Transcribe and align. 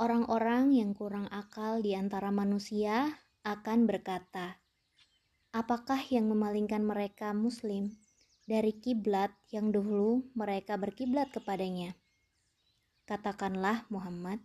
Orang-orang 0.00 0.72
yang 0.72 0.96
kurang 0.96 1.28
akal 1.28 1.84
di 1.84 1.92
antara 1.92 2.32
manusia 2.32 3.20
akan 3.44 3.84
berkata, 3.84 4.56
"Apakah 5.52 6.00
yang 6.08 6.24
memalingkan 6.24 6.80
mereka 6.80 7.36
Muslim 7.36 7.92
dari 8.48 8.72
kiblat 8.80 9.28
yang 9.52 9.68
dahulu 9.68 10.24
mereka 10.32 10.80
berkiblat 10.80 11.28
kepadanya?" 11.28 11.92
Katakanlah, 13.04 13.84
Muhammad, 13.92 14.40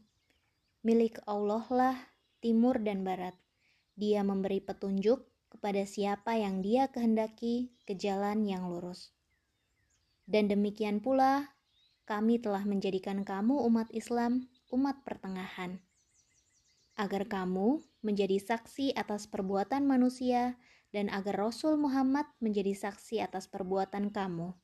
milik 0.83 1.23
Allah 1.23 1.63
lah 1.71 1.95
timur 2.43 2.75
dan 2.83 3.07
barat. 3.07 3.39
Dia 3.95 4.27
memberi 4.27 4.59
petunjuk 4.59 5.23
kepada 5.47 5.87
siapa 5.87 6.35
yang 6.35 6.59
Dia 6.59 6.91
kehendaki 6.91 7.71
ke 7.87 7.95
jalan 7.95 8.43
yang 8.43 8.67
lurus. 8.67 9.15
Dan 10.27 10.51
demikian 10.51 10.99
pula, 10.99 11.55
kami 12.03 12.43
telah 12.43 12.67
menjadikan 12.67 13.23
kamu 13.23 13.63
umat 13.71 13.87
Islam 13.95 14.51
umat 14.75 15.07
pertengahan, 15.07 15.79
agar 16.99 17.23
kamu 17.31 17.79
menjadi 18.03 18.39
saksi 18.39 18.91
atas 18.95 19.27
perbuatan 19.31 19.87
manusia 19.87 20.59
dan 20.91 21.11
agar 21.11 21.47
Rasul 21.47 21.75
Muhammad 21.75 22.27
menjadi 22.39 22.71
saksi 22.71 23.23
atas 23.23 23.47
perbuatan 23.51 24.11
kamu. 24.11 24.55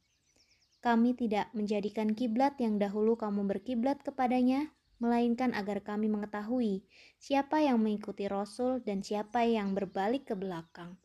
Kami 0.82 1.14
tidak 1.14 1.52
menjadikan 1.56 2.12
kiblat 2.12 2.58
yang 2.58 2.76
dahulu 2.82 3.20
kamu 3.20 3.46
berkiblat 3.46 4.02
kepadanya, 4.02 4.72
melainkan 4.98 5.54
agar 5.54 5.82
kami 5.82 6.10
mengetahui 6.10 6.86
siapa 7.22 7.62
yang 7.62 7.82
mengikuti 7.82 8.26
Rasul 8.26 8.82
dan 8.82 9.06
siapa 9.06 9.46
yang 9.46 9.74
berbalik 9.78 10.30
ke 10.30 10.36
belakang. 10.38 10.98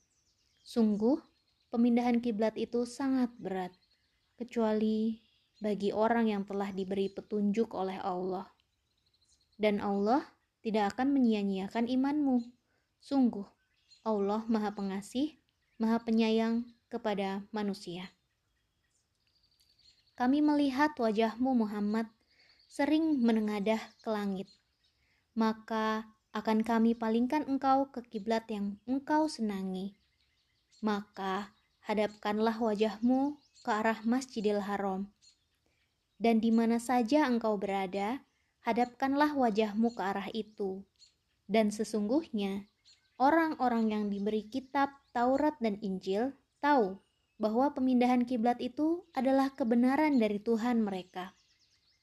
Sungguh, 0.64 1.20
pemindahan 1.68 2.20
kiblat 2.24 2.56
itu 2.56 2.88
sangat 2.88 3.32
berat, 3.36 3.72
kecuali 4.40 5.20
bagi 5.60 5.92
orang 5.92 6.28
yang 6.28 6.42
telah 6.44 6.72
diberi 6.72 7.08
petunjuk 7.12 7.72
oleh 7.72 7.96
Allah 8.00 8.55
dan 9.56 9.80
Allah 9.80 10.24
tidak 10.60 10.96
akan 10.96 11.16
menyia-nyiakan 11.16 11.88
imanmu. 11.88 12.44
Sungguh, 13.00 13.44
Allah 14.04 14.44
Maha 14.48 14.72
Pengasih, 14.72 15.36
Maha 15.80 16.00
Penyayang 16.00 16.68
kepada 16.88 17.44
manusia. 17.52 18.12
Kami 20.16 20.40
melihat 20.40 20.96
wajahmu 20.96 21.52
Muhammad 21.52 22.08
sering 22.66 23.20
menengadah 23.20 23.78
ke 24.00 24.08
langit. 24.08 24.48
Maka 25.36 26.08
akan 26.32 26.64
kami 26.64 26.92
palingkan 26.96 27.44
engkau 27.48 27.88
ke 27.92 28.04
kiblat 28.04 28.48
yang 28.48 28.80
engkau 28.88 29.28
senangi. 29.28 29.96
Maka 30.80 31.52
hadapkanlah 31.84 32.56
wajahmu 32.58 33.38
ke 33.62 33.70
arah 33.70 34.00
Masjidil 34.02 34.64
Haram. 34.64 35.08
Dan 36.16 36.40
di 36.40 36.50
mana 36.50 36.80
saja 36.80 37.28
engkau 37.28 37.60
berada, 37.60 38.25
hadapkanlah 38.66 39.30
wajahmu 39.38 39.94
ke 39.94 40.02
arah 40.02 40.26
itu. 40.34 40.82
Dan 41.46 41.70
sesungguhnya, 41.70 42.66
orang-orang 43.14 43.94
yang 43.94 44.04
diberi 44.10 44.42
kitab 44.50 44.90
Taurat 45.14 45.54
dan 45.62 45.78
Injil 45.78 46.34
tahu 46.58 46.98
bahwa 47.38 47.70
pemindahan 47.70 48.26
kiblat 48.26 48.58
itu 48.58 49.06
adalah 49.14 49.54
kebenaran 49.54 50.18
dari 50.18 50.42
Tuhan 50.42 50.82
mereka. 50.82 51.38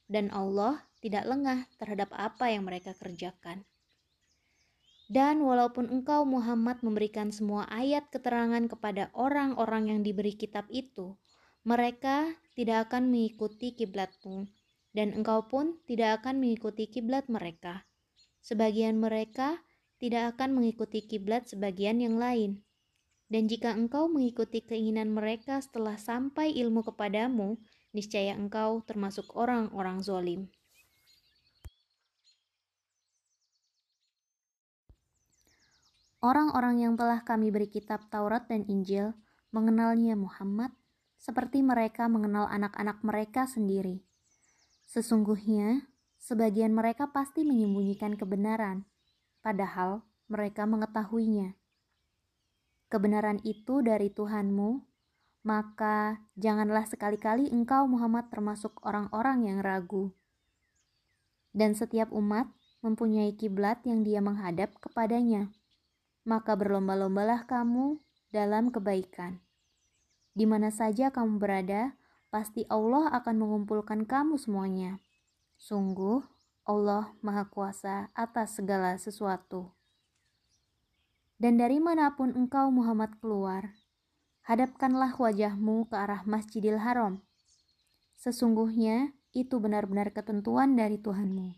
Dan 0.07 0.31
Allah 0.31 0.87
tidak 1.03 1.27
lengah 1.27 1.67
terhadap 1.75 2.15
apa 2.15 2.47
yang 2.47 2.63
mereka 2.63 2.95
kerjakan. 2.95 3.67
Dan 5.11 5.43
walaupun 5.43 5.91
engkau 5.91 6.23
Muhammad 6.23 6.79
memberikan 6.79 7.27
semua 7.35 7.67
ayat 7.67 8.07
keterangan 8.07 8.63
kepada 8.71 9.11
orang-orang 9.11 9.91
yang 9.91 9.99
diberi 9.99 10.31
kitab 10.31 10.63
itu, 10.71 11.19
mereka 11.67 12.31
tidak 12.55 12.87
akan 12.87 13.11
mengikuti 13.11 13.75
kiblatmu 13.75 14.47
dan 14.93 15.11
engkau 15.17 15.49
pun 15.49 15.81
tidak 15.89 16.21
akan 16.21 16.37
mengikuti 16.37 16.85
kiblat 16.85 17.25
mereka. 17.25 17.83
Sebagian 18.45 19.01
mereka 19.01 19.59
tidak 19.97 20.37
akan 20.37 20.61
mengikuti 20.61 21.01
kiblat 21.03 21.49
sebagian 21.49 21.99
yang 21.99 22.21
lain. 22.21 22.61
Dan 23.25 23.49
jika 23.49 23.73
engkau 23.73 24.05
mengikuti 24.05 24.61
keinginan 24.61 25.09
mereka 25.09 25.57
setelah 25.57 25.97
sampai 25.97 26.53
ilmu 26.53 26.85
kepadamu, 26.85 27.57
niscaya 27.89 28.37
engkau 28.37 28.85
termasuk 28.85 29.33
orang-orang 29.33 30.05
zolim. 30.05 30.53
Orang-orang 36.23 36.79
yang 36.79 36.93
telah 36.95 37.19
kami 37.25 37.51
beri 37.51 37.67
kitab 37.67 38.07
Taurat 38.07 38.47
dan 38.47 38.63
Injil 38.71 39.11
mengenalnya 39.51 40.15
Muhammad 40.15 40.71
seperti 41.19 41.59
mereka 41.59 42.07
mengenal 42.07 42.47
anak-anak 42.47 43.03
mereka 43.03 43.43
sendiri. 43.43 43.99
Sesungguhnya, 44.93 45.89
sebagian 46.21 46.69
mereka 46.69 47.09
pasti 47.09 47.41
menyembunyikan 47.41 48.13
kebenaran, 48.13 48.85
padahal 49.41 50.05
mereka 50.29 50.69
mengetahuinya. 50.69 51.57
Kebenaran 52.93 53.41
itu 53.41 53.81
dari 53.81 54.13
Tuhanmu, 54.13 54.85
maka 55.49 56.21
janganlah 56.37 56.85
sekali-kali 56.85 57.49
engkau 57.49 57.89
Muhammad 57.89 58.29
termasuk 58.29 58.77
orang-orang 58.85 59.49
yang 59.49 59.65
ragu. 59.65 60.13
Dan 61.49 61.73
setiap 61.73 62.13
umat 62.13 62.53
mempunyai 62.85 63.33
kiblat 63.33 63.81
yang 63.89 64.05
dia 64.05 64.21
menghadap 64.21 64.77
kepadanya. 64.77 65.49
Maka 66.21 66.53
berlomba-lombalah 66.53 67.49
kamu 67.49 67.97
dalam 68.29 68.69
kebaikan. 68.69 69.41
Di 70.37 70.45
mana 70.45 70.69
saja 70.69 71.09
kamu 71.09 71.41
berada, 71.41 71.97
pasti 72.33 72.65
Allah 72.65 73.13
akan 73.13 73.45
mengumpulkan 73.45 74.09
kamu 74.09 74.41
semuanya. 74.41 74.97
Sungguh, 75.61 76.25
Allah 76.65 77.13
Maha 77.21 77.45
Kuasa 77.45 78.09
atas 78.17 78.57
segala 78.57 78.97
sesuatu. 78.97 79.69
Dan 81.37 81.61
dari 81.61 81.77
mana 81.77 82.17
pun 82.17 82.33
engkau 82.33 82.73
Muhammad 82.73 83.21
keluar, 83.21 83.77
hadapkanlah 84.49 85.13
wajahmu 85.13 85.85
ke 85.85 85.93
arah 85.93 86.25
Masjidil 86.25 86.81
Haram. 86.81 87.21
Sesungguhnya 88.17 89.13
itu 89.37 89.61
benar-benar 89.61 90.09
ketentuan 90.09 90.73
dari 90.73 90.97
Tuhanmu. 90.97 91.53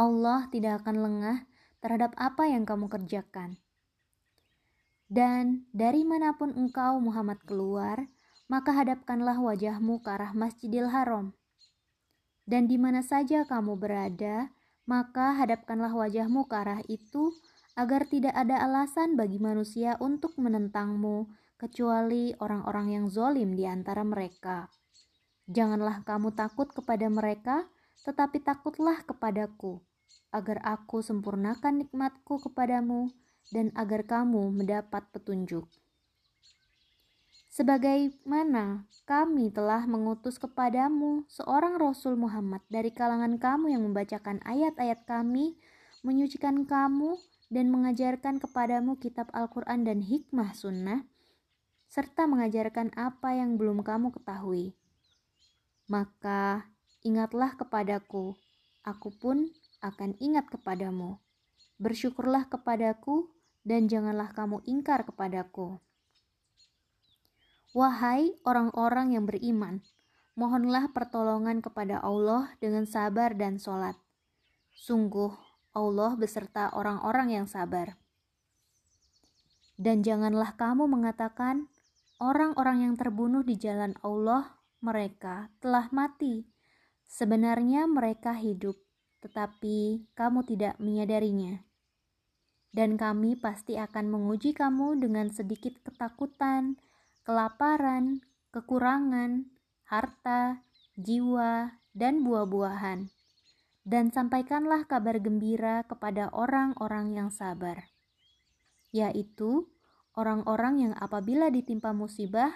Allah 0.00 0.48
tidak 0.48 0.80
akan 0.84 0.96
lengah 0.96 1.38
terhadap 1.84 2.16
apa 2.16 2.48
yang 2.48 2.64
kamu 2.64 2.88
kerjakan. 2.88 3.60
Dan 5.06 5.68
dari 5.76 6.02
mana 6.02 6.34
pun 6.34 6.54
engkau 6.54 6.98
Muhammad 6.98 7.38
keluar, 7.46 8.10
maka 8.46 8.70
hadapkanlah 8.70 9.38
wajahmu 9.42 10.02
ke 10.02 10.08
arah 10.10 10.30
Masjidil 10.30 10.90
Haram. 10.94 11.34
Dan 12.46 12.70
di 12.70 12.78
mana 12.78 13.02
saja 13.02 13.42
kamu 13.42 13.74
berada, 13.74 14.54
maka 14.86 15.34
hadapkanlah 15.34 15.90
wajahmu 15.90 16.46
ke 16.46 16.54
arah 16.54 16.80
itu 16.86 17.34
agar 17.74 18.06
tidak 18.06 18.32
ada 18.38 18.62
alasan 18.62 19.18
bagi 19.18 19.42
manusia 19.42 19.98
untuk 19.98 20.38
menentangmu 20.38 21.26
kecuali 21.58 22.32
orang-orang 22.38 22.94
yang 22.94 23.06
zolim 23.10 23.58
di 23.58 23.66
antara 23.66 24.06
mereka. 24.06 24.70
Janganlah 25.50 26.06
kamu 26.06 26.38
takut 26.38 26.70
kepada 26.70 27.10
mereka, 27.10 27.66
tetapi 28.06 28.46
takutlah 28.46 29.02
kepadaku, 29.02 29.82
agar 30.30 30.62
aku 30.62 31.02
sempurnakan 31.02 31.82
nikmatku 31.82 32.38
kepadamu 32.46 33.10
dan 33.50 33.74
agar 33.74 34.06
kamu 34.06 34.54
mendapat 34.54 35.06
petunjuk 35.10 35.66
sebagaimana 37.56 38.84
kami 39.08 39.48
telah 39.48 39.88
mengutus 39.88 40.36
kepadamu 40.36 41.24
seorang 41.32 41.80
Rasul 41.80 42.12
Muhammad 42.12 42.60
dari 42.68 42.92
kalangan 42.92 43.40
kamu 43.40 43.72
yang 43.72 43.80
membacakan 43.80 44.44
ayat-ayat 44.44 45.08
kami, 45.08 45.56
menyucikan 46.04 46.68
kamu, 46.68 47.16
dan 47.48 47.72
mengajarkan 47.72 48.44
kepadamu 48.44 49.00
kitab 49.00 49.32
Al-Quran 49.32 49.88
dan 49.88 50.04
hikmah 50.04 50.52
sunnah, 50.52 51.08
serta 51.88 52.28
mengajarkan 52.28 52.92
apa 52.92 53.40
yang 53.40 53.56
belum 53.56 53.80
kamu 53.80 54.12
ketahui. 54.12 54.76
Maka 55.88 56.68
ingatlah 57.08 57.56
kepadaku, 57.56 58.36
aku 58.84 59.08
pun 59.16 59.48
akan 59.80 60.12
ingat 60.20 60.52
kepadamu. 60.52 61.16
Bersyukurlah 61.80 62.52
kepadaku, 62.52 63.32
dan 63.64 63.88
janganlah 63.88 64.34
kamu 64.36 64.60
ingkar 64.68 65.08
kepadaku. 65.08 65.80
Wahai 67.76 68.32
orang-orang 68.48 69.12
yang 69.12 69.28
beriman, 69.28 69.84
mohonlah 70.32 70.88
pertolongan 70.96 71.60
kepada 71.60 72.00
Allah 72.00 72.56
dengan 72.56 72.88
sabar 72.88 73.36
dan 73.36 73.60
sholat. 73.60 74.00
Sungguh, 74.72 75.36
Allah 75.76 76.16
beserta 76.16 76.72
orang-orang 76.72 77.36
yang 77.36 77.44
sabar. 77.44 78.00
Dan 79.76 80.00
janganlah 80.00 80.56
kamu 80.56 80.88
mengatakan, 80.88 81.68
orang-orang 82.16 82.88
yang 82.88 82.94
terbunuh 82.96 83.44
di 83.44 83.60
jalan 83.60 83.92
Allah, 84.00 84.56
mereka 84.80 85.52
telah 85.60 85.92
mati. 85.92 86.48
Sebenarnya 87.04 87.84
mereka 87.84 88.32
hidup, 88.32 88.80
tetapi 89.20 90.08
kamu 90.16 90.48
tidak 90.48 90.80
menyadarinya. 90.80 91.60
Dan 92.72 92.96
kami 92.96 93.36
pasti 93.36 93.76
akan 93.76 94.08
menguji 94.08 94.56
kamu 94.56 94.96
dengan 94.96 95.28
sedikit 95.28 95.76
ketakutan, 95.84 96.80
kelaparan, 97.26 98.22
kekurangan, 98.54 99.50
harta, 99.90 100.62
jiwa, 100.94 101.82
dan 101.90 102.22
buah-buahan. 102.22 103.10
dan 103.86 104.10
sampaikanlah 104.10 104.82
kabar 104.90 105.22
gembira 105.22 105.86
kepada 105.86 106.26
orang-orang 106.34 107.14
yang 107.14 107.30
sabar, 107.30 107.86
yaitu 108.90 109.70
orang-orang 110.18 110.90
yang 110.90 110.94
apabila 110.98 111.54
ditimpa 111.54 111.94
musibah, 111.94 112.50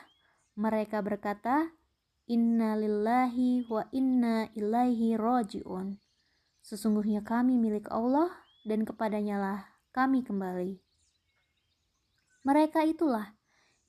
mereka 0.59 0.99
berkata, 0.99 1.71
Inna 2.27 2.75
lillahi 2.75 3.63
wa 3.71 3.87
inna 3.95 4.51
ilaihi 4.59 5.15
roji'un. 5.15 5.99
Sesungguhnya 6.67 7.23
kami 7.23 7.59
milik 7.59 7.87
Allah 7.95 8.31
dan 8.67 8.83
kepadanya 8.83 9.39
lah 9.39 9.61
kami 9.95 10.27
kembali. 10.27 10.79
Mereka 12.43 12.87
itulah 12.87 13.35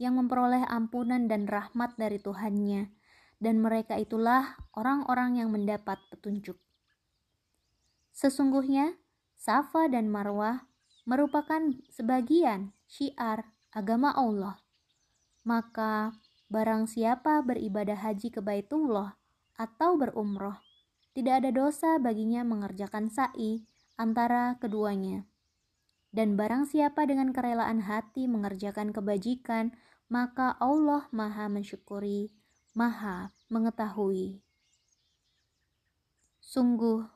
yang 0.02 0.18
memperoleh 0.18 0.66
ampunan 0.66 1.30
dan 1.30 1.46
rahmat 1.46 1.94
dari 1.94 2.18
Tuhannya, 2.18 2.90
dan 3.38 3.62
mereka 3.62 4.02
itulah 4.02 4.58
orang-orang 4.74 5.38
yang 5.38 5.54
mendapat 5.54 6.02
petunjuk. 6.10 6.58
Sesungguhnya, 8.10 8.98
Safa 9.38 9.86
dan 9.86 10.10
Marwah 10.10 10.66
merupakan 11.06 11.62
sebagian 11.94 12.74
syiar 12.90 13.54
agama 13.70 14.10
Allah. 14.14 14.58
Maka, 15.46 16.18
barang 16.50 16.90
siapa 16.90 17.46
beribadah 17.46 17.98
haji 17.98 18.34
ke 18.34 18.42
Baitullah 18.42 19.18
atau 19.58 20.02
berumroh, 20.02 20.58
tidak 21.14 21.46
ada 21.46 21.50
dosa 21.54 22.02
baginya 22.02 22.42
mengerjakan 22.42 23.10
sa'i 23.10 23.66
antara 24.02 24.58
keduanya. 24.58 25.30
Dan 26.12 26.36
barang 26.36 26.68
siapa 26.68 27.08
dengan 27.08 27.32
kerelaan 27.32 27.88
hati 27.88 28.28
mengerjakan 28.28 28.92
kebajikan, 28.92 29.72
maka 30.12 30.60
Allah 30.60 31.08
Maha 31.16 31.48
mensyukuri, 31.48 32.36
Maha 32.76 33.32
mengetahui. 33.48 34.44
Sungguh, 36.44 37.08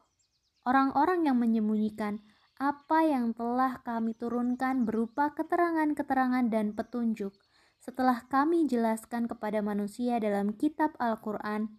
orang-orang 0.63 1.27
yang 1.27 1.35
menyembunyikan 1.35 2.23
apa 2.55 3.03
yang 3.03 3.35
telah 3.35 3.83
kami 3.83 4.15
turunkan 4.15 4.87
berupa 4.87 5.35
keterangan-keterangan 5.35 6.47
dan 6.47 6.71
petunjuk 6.71 7.35
setelah 7.83 8.23
kami 8.31 8.65
jelaskan 8.65 9.27
kepada 9.27 9.59
manusia 9.59 10.17
dalam 10.17 10.55
kitab 10.55 10.95
Al-Quran, 10.97 11.69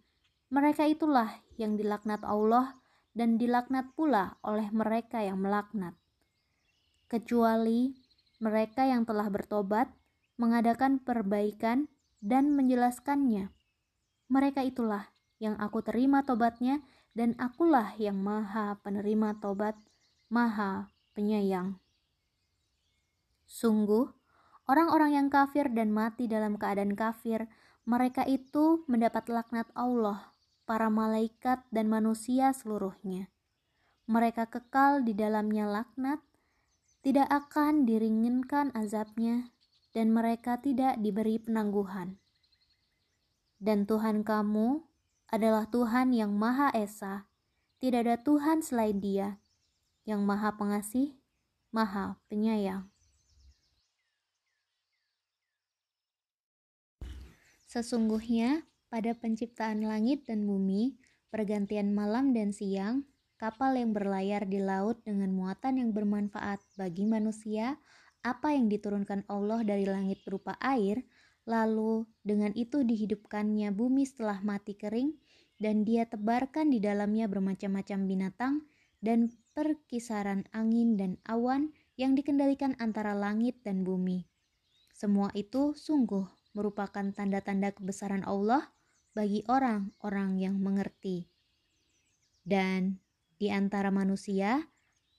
mereka 0.53 0.87
itulah 0.87 1.33
yang 1.59 1.75
dilaknat 1.75 2.23
Allah 2.23 2.79
dan 3.17 3.35
dilaknat 3.35 3.91
pula 3.97 4.37
oleh 4.45 4.69
mereka 4.69 5.19
yang 5.25 5.41
melaknat. 5.41 5.97
Kecuali 7.09 7.91
mereka 8.37 8.85
yang 8.85 9.03
telah 9.03 9.27
bertobat, 9.27 9.91
mengadakan 10.37 11.01
perbaikan, 11.01 11.89
dan 12.21 12.53
menjelaskannya. 12.57 13.53
Mereka 14.27 14.65
itulah 14.65 15.09
yang 15.37 15.53
aku 15.61 15.85
terima 15.85 16.25
tobatnya 16.25 16.81
dan 17.13 17.37
akulah 17.37 17.93
yang 17.97 18.17
maha 18.17 18.77
penerima 18.81 19.37
tobat, 19.41 19.77
maha 20.29 20.89
penyayang. 21.13 21.77
Sungguh, 23.47 24.11
orang-orang 24.67 25.17
yang 25.17 25.27
kafir 25.31 25.71
dan 25.71 25.89
mati 25.93 26.27
dalam 26.27 26.59
keadaan 26.59 26.93
kafir, 26.93 27.47
mereka 27.87 28.27
itu 28.27 28.83
mendapat 28.91 29.31
laknat 29.31 29.71
Allah, 29.71 30.35
para 30.67 30.91
malaikat 30.91 31.63
dan 31.71 31.87
manusia 31.87 32.51
seluruhnya. 32.51 33.31
Mereka 34.11 34.51
kekal 34.51 35.07
di 35.07 35.15
dalamnya 35.15 35.63
laknat, 35.71 36.19
tidak 36.99 37.31
akan 37.31 37.87
diringinkan 37.87 38.75
azabnya, 38.75 39.47
dan 39.97 40.13
mereka 40.13 40.61
tidak 40.61 41.01
diberi 41.01 41.41
penangguhan. 41.41 42.21
Dan 43.57 43.89
Tuhan 43.89 44.21
kamu 44.21 44.85
adalah 45.33 45.65
Tuhan 45.73 46.13
yang 46.13 46.37
Maha 46.37 46.69
Esa. 46.77 47.25
Tidak 47.81 48.05
ada 48.05 48.21
Tuhan 48.21 48.61
selain 48.61 49.01
Dia, 49.01 49.41
yang 50.05 50.21
Maha 50.21 50.53
Pengasih, 50.53 51.17
Maha 51.73 52.21
Penyayang. 52.29 52.85
Sesungguhnya, 57.65 58.69
pada 58.93 59.17
penciptaan 59.17 59.81
langit 59.81 60.29
dan 60.29 60.45
bumi, 60.45 60.93
pergantian 61.33 61.97
malam 61.97 62.37
dan 62.37 62.53
siang, 62.53 63.09
kapal 63.41 63.73
yang 63.73 63.97
berlayar 63.97 64.45
di 64.45 64.61
laut 64.61 65.01
dengan 65.01 65.33
muatan 65.33 65.81
yang 65.81 65.89
bermanfaat 65.89 66.61
bagi 66.77 67.09
manusia, 67.09 67.81
apa 68.23 68.53
yang 68.55 68.69
diturunkan 68.71 69.25
Allah 69.27 69.61
dari 69.65 69.85
langit 69.85 70.21
berupa 70.23 70.55
air, 70.61 71.03
Lalu 71.47 72.03
dengan 72.27 72.51
itu 72.59 72.83
dihidupkannya 72.83 73.71
bumi 73.71 74.03
setelah 74.03 74.43
mati 74.43 74.75
kering 74.75 75.15
dan 75.63 75.87
dia 75.87 76.03
tebarkan 76.03 76.67
di 76.67 76.83
dalamnya 76.83 77.31
bermacam-macam 77.31 77.99
binatang 78.03 78.55
dan 78.99 79.31
perkisaran 79.55 80.43
angin 80.51 80.99
dan 80.99 81.15
awan 81.23 81.71
yang 81.95 82.19
dikendalikan 82.19 82.75
antara 82.83 83.15
langit 83.15 83.63
dan 83.63 83.87
bumi. 83.87 84.27
Semua 84.91 85.31
itu 85.39 85.71
sungguh 85.71 86.27
merupakan 86.51 87.15
tanda-tanda 87.15 87.71
kebesaran 87.71 88.27
Allah 88.27 88.67
bagi 89.15 89.47
orang-orang 89.47 90.43
yang 90.43 90.59
mengerti. 90.59 91.31
Dan 92.43 92.99
di 93.39 93.47
antara 93.55 93.87
manusia, 93.87 94.67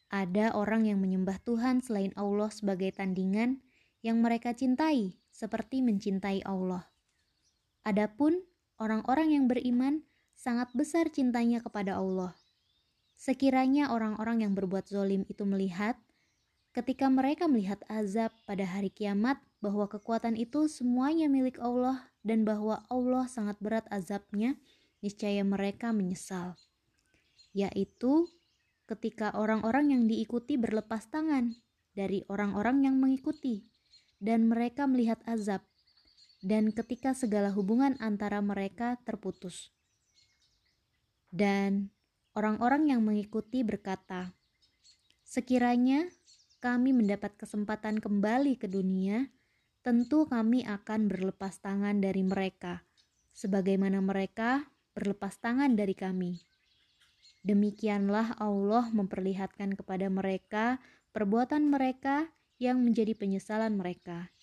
ada 0.08 0.56
orang 0.56 0.88
yang 0.88 1.04
menyembah 1.04 1.36
Tuhan 1.44 1.84
selain 1.84 2.16
Allah 2.16 2.48
sebagai 2.48 2.88
tandingan 2.96 3.60
yang 4.00 4.24
mereka 4.24 4.56
cintai 4.56 5.20
seperti 5.28 5.84
mencintai 5.84 6.42
Allah. 6.48 6.88
Adapun 7.84 8.40
orang-orang 8.80 9.36
yang 9.36 9.44
beriman 9.46 10.04
sangat 10.38 10.70
besar 10.72 11.12
cintanya 11.12 11.60
kepada 11.60 11.98
Allah. 11.98 12.32
Sekiranya 13.18 13.90
orang-orang 13.90 14.46
yang 14.46 14.54
berbuat 14.54 14.86
zolim 14.86 15.26
itu 15.26 15.42
melihat, 15.42 15.98
ketika 16.70 17.10
mereka 17.10 17.50
melihat 17.50 17.82
azab 17.90 18.30
pada 18.46 18.62
hari 18.62 18.94
kiamat, 18.94 19.42
bahwa 19.58 19.90
kekuatan 19.90 20.38
itu 20.38 20.70
semuanya 20.70 21.26
milik 21.26 21.58
Allah 21.58 22.06
dan 22.22 22.46
bahwa 22.46 22.86
Allah 22.86 23.26
sangat 23.26 23.58
berat 23.58 23.82
azabnya, 23.90 24.54
niscaya 25.02 25.42
mereka 25.42 25.90
menyesal. 25.90 26.54
Yaitu 27.50 28.30
ketika 28.88 29.36
orang-orang 29.36 29.92
yang 29.92 30.02
diikuti 30.08 30.56
berlepas 30.56 31.12
tangan 31.12 31.52
dari 31.92 32.24
orang-orang 32.32 32.88
yang 32.88 32.96
mengikuti 32.96 33.68
dan 34.16 34.48
mereka 34.48 34.88
melihat 34.88 35.20
azab, 35.28 35.62
dan 36.40 36.70
ketika 36.70 37.12
segala 37.12 37.50
hubungan 37.52 37.98
antara 38.00 38.38
mereka 38.40 38.98
terputus. 39.02 39.74
Dan 41.28 41.92
orang-orang 42.32 42.88
yang 42.88 43.04
mengikuti 43.04 43.60
berkata, 43.60 44.32
"Sekiranya 45.26 46.08
kami 46.62 46.96
mendapat 46.96 47.36
kesempatan 47.36 48.00
kembali 48.00 48.56
ke 48.56 48.70
dunia, 48.70 49.28
tentu 49.84 50.24
kami 50.24 50.64
akan 50.64 51.12
berlepas 51.12 51.60
tangan 51.60 52.00
dari 52.00 52.24
mereka, 52.24 52.86
sebagaimana 53.36 54.00
mereka 54.00 54.64
berlepas 54.96 55.36
tangan 55.36 55.76
dari 55.76 55.92
kami." 55.92 56.47
Demikianlah 57.46 58.36
Allah 58.36 58.90
memperlihatkan 58.90 59.78
kepada 59.78 60.10
mereka 60.10 60.82
perbuatan 61.14 61.70
mereka 61.70 62.28
yang 62.58 62.82
menjadi 62.82 63.14
penyesalan 63.14 63.78
mereka, 63.78 64.34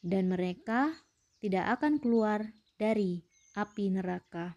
dan 0.00 0.32
mereka 0.32 0.96
tidak 1.38 1.78
akan 1.78 2.00
keluar 2.00 2.48
dari 2.80 3.22
api 3.54 3.92
neraka. 3.92 4.56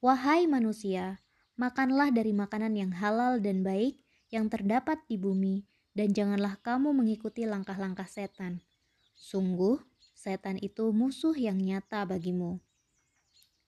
Wahai 0.00 0.48
manusia, 0.48 1.20
makanlah 1.60 2.08
dari 2.08 2.32
makanan 2.32 2.72
yang 2.72 2.92
halal 2.94 3.36
dan 3.42 3.60
baik 3.60 4.00
yang 4.32 4.48
terdapat 4.48 4.96
di 5.10 5.20
bumi, 5.20 5.66
dan 5.92 6.14
janganlah 6.14 6.56
kamu 6.62 6.94
mengikuti 6.94 7.44
langkah-langkah 7.44 8.06
setan. 8.08 8.62
Sungguh, 9.18 9.76
setan 10.16 10.56
itu 10.62 10.88
musuh 10.94 11.36
yang 11.36 11.60
nyata 11.60 12.08
bagimu. 12.08 12.62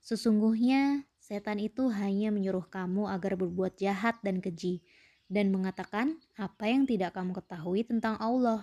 Sesungguhnya, 0.01 1.05
setan 1.33 1.57
itu 1.65 1.89
hanya 1.89 2.29
menyuruh 2.29 2.69
kamu 2.69 3.09
agar 3.09 3.41
berbuat 3.41 3.81
jahat 3.81 4.21
dan 4.21 4.45
keji, 4.45 4.85
dan 5.33 5.49
mengatakan 5.49 6.21
apa 6.37 6.69
yang 6.69 6.85
tidak 6.85 7.17
kamu 7.17 7.33
ketahui 7.33 7.89
tentang 7.89 8.21
Allah. 8.21 8.61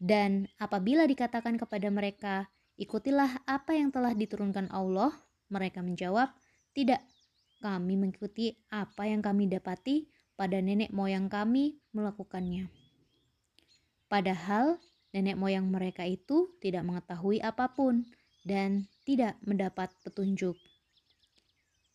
Dan 0.00 0.48
apabila 0.56 1.04
dikatakan 1.04 1.60
kepada 1.60 1.92
mereka, 1.92 2.48
"Ikutilah 2.80 3.44
apa 3.44 3.76
yang 3.76 3.92
telah 3.92 4.16
diturunkan 4.16 4.72
Allah," 4.72 5.12
mereka 5.52 5.84
menjawab, 5.84 6.32
"Tidak, 6.72 6.96
kami 7.60 8.00
mengikuti 8.00 8.56
apa 8.72 9.04
yang 9.04 9.20
kami 9.20 9.52
dapati 9.52 10.08
pada 10.40 10.64
nenek 10.64 10.88
moyang 10.96 11.28
kami 11.28 11.76
melakukannya." 11.92 12.72
Padahal 14.08 14.80
nenek 15.12 15.36
moyang 15.36 15.68
mereka 15.68 16.08
itu 16.08 16.56
tidak 16.64 16.88
mengetahui 16.88 17.44
apa 17.44 17.68
pun 17.68 18.08
dan 18.48 18.88
tidak 19.04 19.36
mendapat 19.44 19.92
petunjuk. 20.00 20.56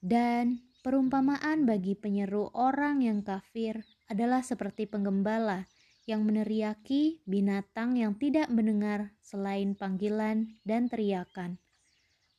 Dan 0.05 0.65
Perumpamaan 0.85 1.65
bagi 1.65 1.97
penyeru 1.97 2.53
orang 2.53 3.01
yang 3.01 3.25
kafir 3.25 3.81
adalah 4.05 4.45
seperti 4.45 4.85
penggembala 4.85 5.65
yang 6.05 6.21
meneriaki 6.29 7.25
binatang 7.25 7.97
yang 7.97 8.13
tidak 8.13 8.53
mendengar 8.53 9.09
selain 9.17 9.73
panggilan 9.73 10.61
dan 10.61 10.85
teriakan. 10.85 11.57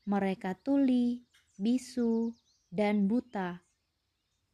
Mereka 0.06 0.62
tuli, 0.62 1.26
bisu, 1.58 2.38
dan 2.70 3.10
buta, 3.10 3.66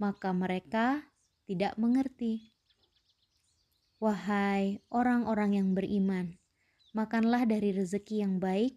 maka 0.01 0.33
mereka 0.33 1.05
tidak 1.45 1.77
mengerti. 1.77 2.49
Wahai 4.01 4.81
orang-orang 4.89 5.61
yang 5.61 5.77
beriman, 5.77 6.41
makanlah 6.97 7.45
dari 7.45 7.77
rezeki 7.77 8.25
yang 8.25 8.41
baik 8.41 8.73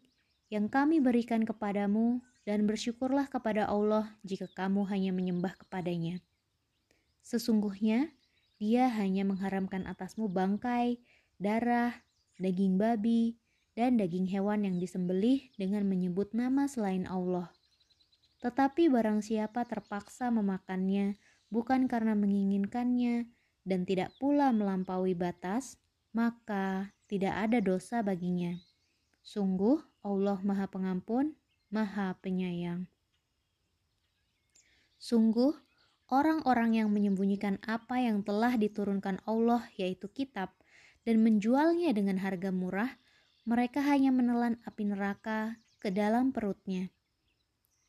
yang 0.52 0.68
kami 0.68 1.00
berikan 1.00 1.48
kepadamu 1.48 2.20
dan 2.46 2.70
bersyukurlah 2.70 3.26
kepada 3.28 3.66
Allah 3.66 4.14
jika 4.22 4.46
kamu 4.54 4.86
hanya 4.88 5.12
menyembah 5.12 5.58
kepadanya. 5.58 6.22
Sesungguhnya, 7.26 8.14
dia 8.62 8.88
hanya 8.88 9.26
mengharamkan 9.26 9.90
atasmu 9.90 10.30
bangkai, 10.30 11.02
darah, 11.42 12.06
daging 12.38 12.78
babi, 12.78 13.36
dan 13.76 14.00
daging 14.00 14.30
hewan 14.30 14.64
yang 14.64 14.78
disembelih 14.80 15.52
dengan 15.60 15.84
menyebut 15.84 16.32
nama 16.32 16.70
selain 16.70 17.04
Allah. 17.10 17.52
Tetapi 18.40 18.88
barang 18.88 19.26
siapa 19.26 19.66
terpaksa 19.66 20.30
memakannya 20.32 21.20
bukan 21.50 21.90
karena 21.90 22.14
menginginkannya 22.14 23.28
dan 23.66 23.84
tidak 23.84 24.14
pula 24.22 24.54
melampaui 24.54 25.18
batas, 25.18 25.82
maka 26.14 26.94
tidak 27.10 27.36
ada 27.36 27.60
dosa 27.60 28.06
baginya. 28.06 28.56
Sungguh 29.26 29.82
Allah 30.06 30.38
Maha 30.46 30.70
Pengampun, 30.70 31.34
Maha 31.76 32.16
Penyayang. 32.24 32.88
Sungguh 34.96 35.52
orang-orang 36.08 36.80
yang 36.80 36.90
menyembunyikan 36.96 37.60
apa 37.68 38.00
yang 38.00 38.24
telah 38.24 38.56
diturunkan 38.56 39.20
Allah 39.28 39.68
yaitu 39.76 40.08
kitab 40.08 40.56
dan 41.04 41.20
menjualnya 41.20 41.92
dengan 41.92 42.24
harga 42.24 42.56
murah, 42.56 42.96
mereka 43.44 43.84
hanya 43.84 44.16
menelan 44.16 44.56
api 44.64 44.88
neraka 44.88 45.60
ke 45.84 45.92
dalam 45.92 46.32
perutnya 46.32 46.96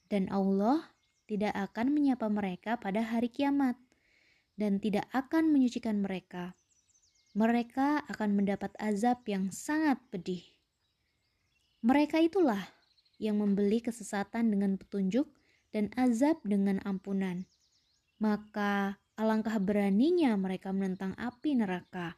dan 0.07 0.31
Allah 0.31 0.95
tidak 1.26 1.55
akan 1.55 1.90
menyapa 1.90 2.31
mereka 2.31 2.78
pada 2.78 3.02
hari 3.02 3.26
kiamat 3.26 3.75
dan 4.55 4.78
tidak 4.78 5.07
akan 5.11 5.50
menyucikan 5.50 5.99
mereka. 5.99 6.55
Mereka 7.37 8.09
akan 8.09 8.31
mendapat 8.33 8.73
azab 8.81 9.21
yang 9.28 9.52
sangat 9.52 10.00
pedih. 10.09 10.40
Mereka 11.85 12.25
itulah 12.25 12.64
yang 13.16 13.40
membeli 13.40 13.80
kesesatan 13.80 14.52
dengan 14.52 14.76
petunjuk 14.76 15.28
dan 15.73 15.92
azab 15.96 16.40
dengan 16.44 16.80
ampunan. 16.85 17.44
Maka 18.16 18.96
alangkah 19.16 19.56
beraninya 19.61 20.37
mereka 20.37 20.73
menentang 20.73 21.16
api 21.16 21.56
neraka. 21.56 22.16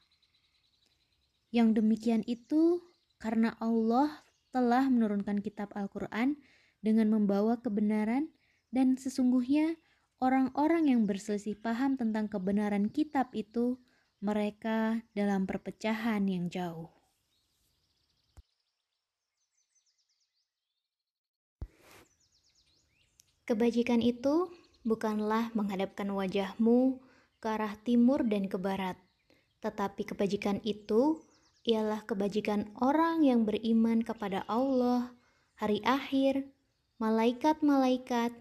Yang 1.54 1.82
demikian 1.82 2.22
itu 2.26 2.82
karena 3.18 3.56
Allah 3.58 4.22
telah 4.52 4.86
menurunkan 4.90 5.42
kitab 5.42 5.72
Al-Quran 5.74 6.38
dengan 6.82 7.10
membawa 7.10 7.58
kebenaran 7.58 8.30
dan 8.70 8.94
sesungguhnya 8.98 9.78
orang-orang 10.22 10.92
yang 10.92 11.06
berselisih 11.06 11.58
paham 11.58 11.98
tentang 11.98 12.28
kebenaran 12.28 12.90
kitab 12.90 13.32
itu 13.32 13.78
mereka 14.18 15.02
dalam 15.14 15.46
perpecahan 15.46 16.26
yang 16.26 16.50
jauh. 16.50 16.97
Kebajikan 23.48 24.04
itu 24.04 24.52
bukanlah 24.84 25.48
menghadapkan 25.56 26.04
wajahmu 26.04 27.00
ke 27.40 27.48
arah 27.48 27.80
timur 27.80 28.20
dan 28.28 28.44
ke 28.44 28.60
barat, 28.60 29.00
tetapi 29.64 30.04
kebajikan 30.04 30.60
itu 30.68 31.24
ialah 31.64 32.04
kebajikan 32.04 32.68
orang 32.76 33.24
yang 33.24 33.48
beriman 33.48 34.04
kepada 34.04 34.44
Allah, 34.52 35.16
hari 35.56 35.80
akhir, 35.80 36.44
malaikat-malaikat, 37.00 38.36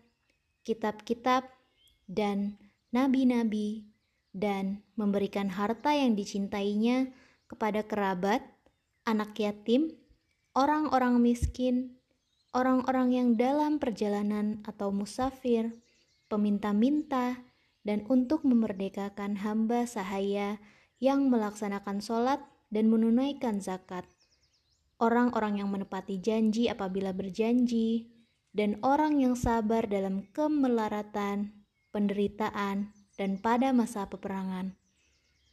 kitab-kitab, 0.68 1.48
dan 2.12 2.60
nabi-nabi, 2.92 3.88
dan 4.36 4.84
memberikan 5.00 5.48
harta 5.48 5.96
yang 5.96 6.20
dicintainya 6.20 7.16
kepada 7.48 7.80
kerabat, 7.88 8.44
anak 9.08 9.40
yatim, 9.40 9.96
orang-orang 10.52 11.24
miskin, 11.24 11.97
orang-orang 12.56 13.10
yang 13.16 13.30
dalam 13.36 13.80
perjalanan 13.80 14.64
atau 14.64 14.92
musafir, 14.92 15.76
peminta-minta, 16.28 17.40
dan 17.88 18.04
untuk 18.12 18.44
memerdekakan 18.44 19.40
hamba 19.40 19.88
sahaya 19.88 20.60
yang 21.00 21.32
melaksanakan 21.32 22.04
sholat 22.04 22.44
dan 22.68 22.92
menunaikan 22.92 23.64
zakat. 23.64 24.04
Orang-orang 25.00 25.64
yang 25.64 25.70
menepati 25.72 26.20
janji 26.20 26.68
apabila 26.68 27.16
berjanji, 27.16 28.12
dan 28.52 28.82
orang 28.82 29.22
yang 29.22 29.38
sabar 29.38 29.86
dalam 29.86 30.26
kemelaratan, 30.34 31.54
penderitaan, 31.94 32.90
dan 33.14 33.38
pada 33.38 33.70
masa 33.70 34.10
peperangan. 34.10 34.74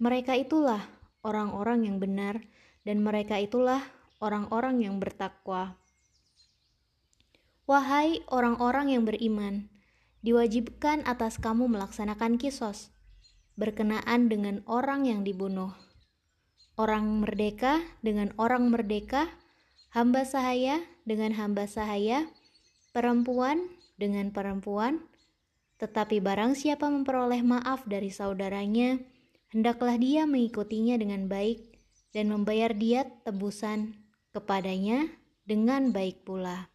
Mereka 0.00 0.40
itulah 0.40 0.80
orang-orang 1.20 1.84
yang 1.84 1.96
benar, 2.00 2.40
dan 2.88 3.04
mereka 3.04 3.36
itulah 3.36 3.84
orang-orang 4.24 4.80
yang 4.80 4.96
bertakwa. 4.96 5.76
Wahai 7.64 8.20
orang-orang 8.28 8.92
yang 8.92 9.08
beriman, 9.08 9.72
diwajibkan 10.20 11.00
atas 11.08 11.40
kamu 11.40 11.64
melaksanakan 11.72 12.36
kisos, 12.36 12.92
berkenaan 13.56 14.28
dengan 14.28 14.60
orang 14.68 15.08
yang 15.08 15.24
dibunuh. 15.24 15.72
Orang 16.76 17.24
merdeka 17.24 17.80
dengan 18.04 18.36
orang 18.36 18.68
merdeka, 18.68 19.32
hamba 19.96 20.28
sahaya 20.28 20.84
dengan 21.08 21.32
hamba 21.32 21.64
sahaya, 21.64 22.28
perempuan 22.92 23.64
dengan 23.96 24.28
perempuan, 24.28 25.00
tetapi 25.80 26.20
barang 26.20 26.60
siapa 26.60 26.84
memperoleh 26.84 27.40
maaf 27.40 27.88
dari 27.88 28.12
saudaranya, 28.12 29.00
hendaklah 29.56 29.96
dia 29.96 30.28
mengikutinya 30.28 31.00
dengan 31.00 31.32
baik 31.32 31.80
dan 32.12 32.28
membayar 32.28 32.76
diat 32.76 33.24
tebusan 33.24 33.96
kepadanya 34.36 35.08
dengan 35.48 35.96
baik 35.96 36.28
pula. 36.28 36.73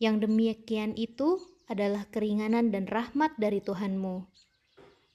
Yang 0.00 0.26
demikian 0.26 0.96
itu 0.96 1.36
adalah 1.68 2.08
keringanan 2.08 2.72
dan 2.72 2.88
rahmat 2.88 3.36
dari 3.36 3.60
Tuhanmu. 3.60 4.24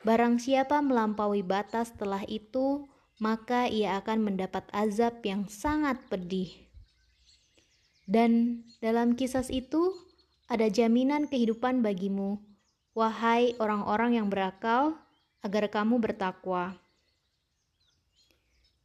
Barang 0.05 0.37
siapa 0.37 0.77
melampaui 0.85 1.41
batas 1.41 1.89
setelah 1.89 2.21
itu, 2.29 2.85
maka 3.17 3.65
ia 3.65 3.97
akan 3.97 4.21
mendapat 4.21 4.69
azab 4.69 5.25
yang 5.25 5.49
sangat 5.49 5.97
pedih. 6.05 6.53
Dan 8.05 8.61
dalam 8.85 9.17
kisah 9.17 9.41
itu 9.49 9.97
ada 10.45 10.69
jaminan 10.69 11.25
kehidupan 11.25 11.81
bagimu, 11.81 12.37
wahai 12.93 13.57
orang-orang 13.57 14.21
yang 14.21 14.29
berakal, 14.29 14.93
agar 15.41 15.65
kamu 15.73 15.97
bertakwa. 15.97 16.77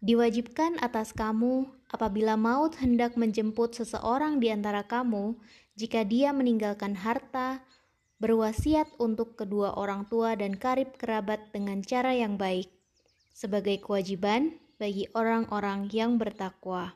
Diwajibkan 0.00 0.80
atas 0.80 1.12
kamu 1.12 1.68
apabila 1.90 2.38
maut 2.38 2.78
hendak 2.78 3.18
menjemput 3.18 3.74
seseorang 3.74 4.38
di 4.38 4.48
antara 4.54 4.86
kamu, 4.86 5.34
jika 5.74 6.06
dia 6.06 6.30
meninggalkan 6.30 6.94
harta, 6.94 7.62
berwasiat 8.22 8.86
untuk 9.00 9.34
kedua 9.34 9.74
orang 9.74 10.06
tua 10.06 10.38
dan 10.38 10.54
karib 10.54 10.94
kerabat 10.94 11.50
dengan 11.50 11.82
cara 11.82 12.14
yang 12.14 12.38
baik, 12.38 12.70
sebagai 13.34 13.82
kewajiban 13.82 14.54
bagi 14.78 15.10
orang-orang 15.12 15.90
yang 15.90 16.16
bertakwa. 16.16 16.94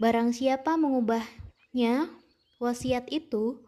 Barang 0.00 0.34
siapa 0.34 0.74
mengubahnya 0.74 2.10
wasiat 2.58 3.06
itu 3.12 3.62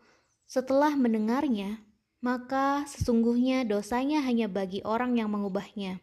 setelah 0.50 0.92
mendengarnya, 0.98 1.78
maka 2.24 2.88
sesungguhnya 2.88 3.68
dosanya 3.68 4.24
hanya 4.24 4.48
bagi 4.48 4.80
orang 4.82 5.20
yang 5.20 5.28
mengubahnya. 5.30 6.00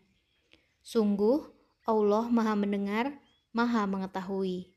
Sungguh, 0.86 1.46
Allah 1.89 2.29
Maha 2.29 2.53
Mendengar, 2.53 3.17
Maha 3.51 3.84
Mengetahui. 3.84 4.72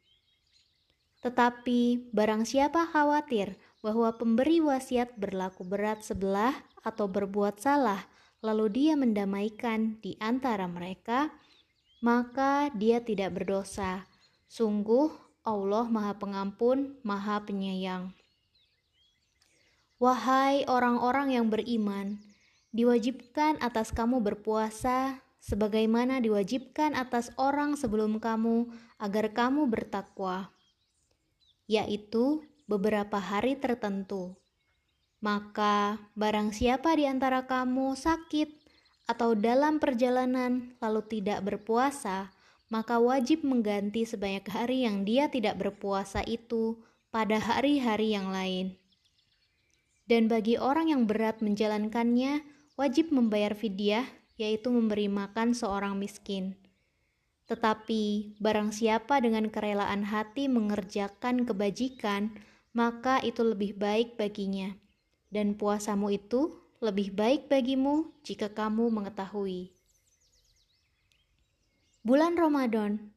Tetapi 1.25 2.12
barang 2.12 2.45
siapa 2.45 2.85
khawatir 2.90 3.57
bahwa 3.81 4.12
pemberi 4.12 4.61
wasiat 4.61 5.16
berlaku 5.16 5.64
berat 5.64 6.04
sebelah 6.04 6.52
atau 6.85 7.09
berbuat 7.09 7.57
salah, 7.57 8.04
lalu 8.45 8.69
dia 8.69 8.93
mendamaikan 8.93 9.97
di 10.04 10.21
antara 10.21 10.69
mereka, 10.69 11.33
maka 12.04 12.69
dia 12.76 13.00
tidak 13.00 13.40
berdosa. 13.40 14.04
Sungguh, 14.52 15.09
Allah 15.40 15.88
Maha 15.88 16.21
Pengampun, 16.21 17.00
Maha 17.00 17.40
Penyayang. 17.40 18.12
Wahai 19.97 20.69
orang-orang 20.69 21.33
yang 21.33 21.49
beriman, 21.49 22.21
diwajibkan 22.76 23.57
atas 23.64 23.88
kamu 23.88 24.21
berpuasa 24.21 25.24
sebagaimana 25.44 26.24
diwajibkan 26.24 26.96
atas 26.96 27.28
orang 27.36 27.76
sebelum 27.76 28.16
kamu 28.16 28.72
agar 28.96 29.28
kamu 29.36 29.68
bertakwa, 29.68 30.48
yaitu 31.68 32.40
beberapa 32.64 33.20
hari 33.20 33.60
tertentu. 33.60 34.32
Maka, 35.20 36.00
barang 36.16 36.56
siapa 36.56 36.96
di 36.96 37.04
antara 37.04 37.44
kamu 37.44 37.92
sakit 37.96 38.48
atau 39.04 39.36
dalam 39.36 39.76
perjalanan 39.76 40.76
lalu 40.80 41.20
tidak 41.20 41.44
berpuasa, 41.44 42.32
maka 42.72 42.96
wajib 42.96 43.44
mengganti 43.44 44.08
sebanyak 44.08 44.48
hari 44.48 44.88
yang 44.88 45.04
dia 45.04 45.28
tidak 45.28 45.60
berpuasa 45.60 46.24
itu 46.24 46.80
pada 47.12 47.36
hari-hari 47.36 48.16
yang 48.16 48.32
lain. 48.32 48.80
Dan 50.04 50.28
bagi 50.28 50.60
orang 50.60 50.92
yang 50.92 51.08
berat 51.08 51.40
menjalankannya, 51.40 52.44
wajib 52.76 53.08
membayar 53.08 53.56
fidyah, 53.56 54.04
yaitu 54.34 54.70
memberi 54.70 55.06
makan 55.06 55.54
seorang 55.54 55.98
miskin. 55.98 56.58
Tetapi 57.44 58.34
barang 58.40 58.72
siapa 58.72 59.20
dengan 59.20 59.52
kerelaan 59.52 60.08
hati 60.08 60.48
mengerjakan 60.48 61.44
kebajikan, 61.44 62.32
maka 62.72 63.20
itu 63.20 63.44
lebih 63.44 63.76
baik 63.76 64.16
baginya. 64.16 64.72
Dan 65.28 65.58
puasamu 65.58 66.08
itu 66.14 66.56
lebih 66.80 67.12
baik 67.12 67.52
bagimu 67.52 68.12
jika 68.24 68.48
kamu 68.48 68.88
mengetahui. 68.92 69.74
Bulan 72.04 72.36
Ramadan 72.36 73.12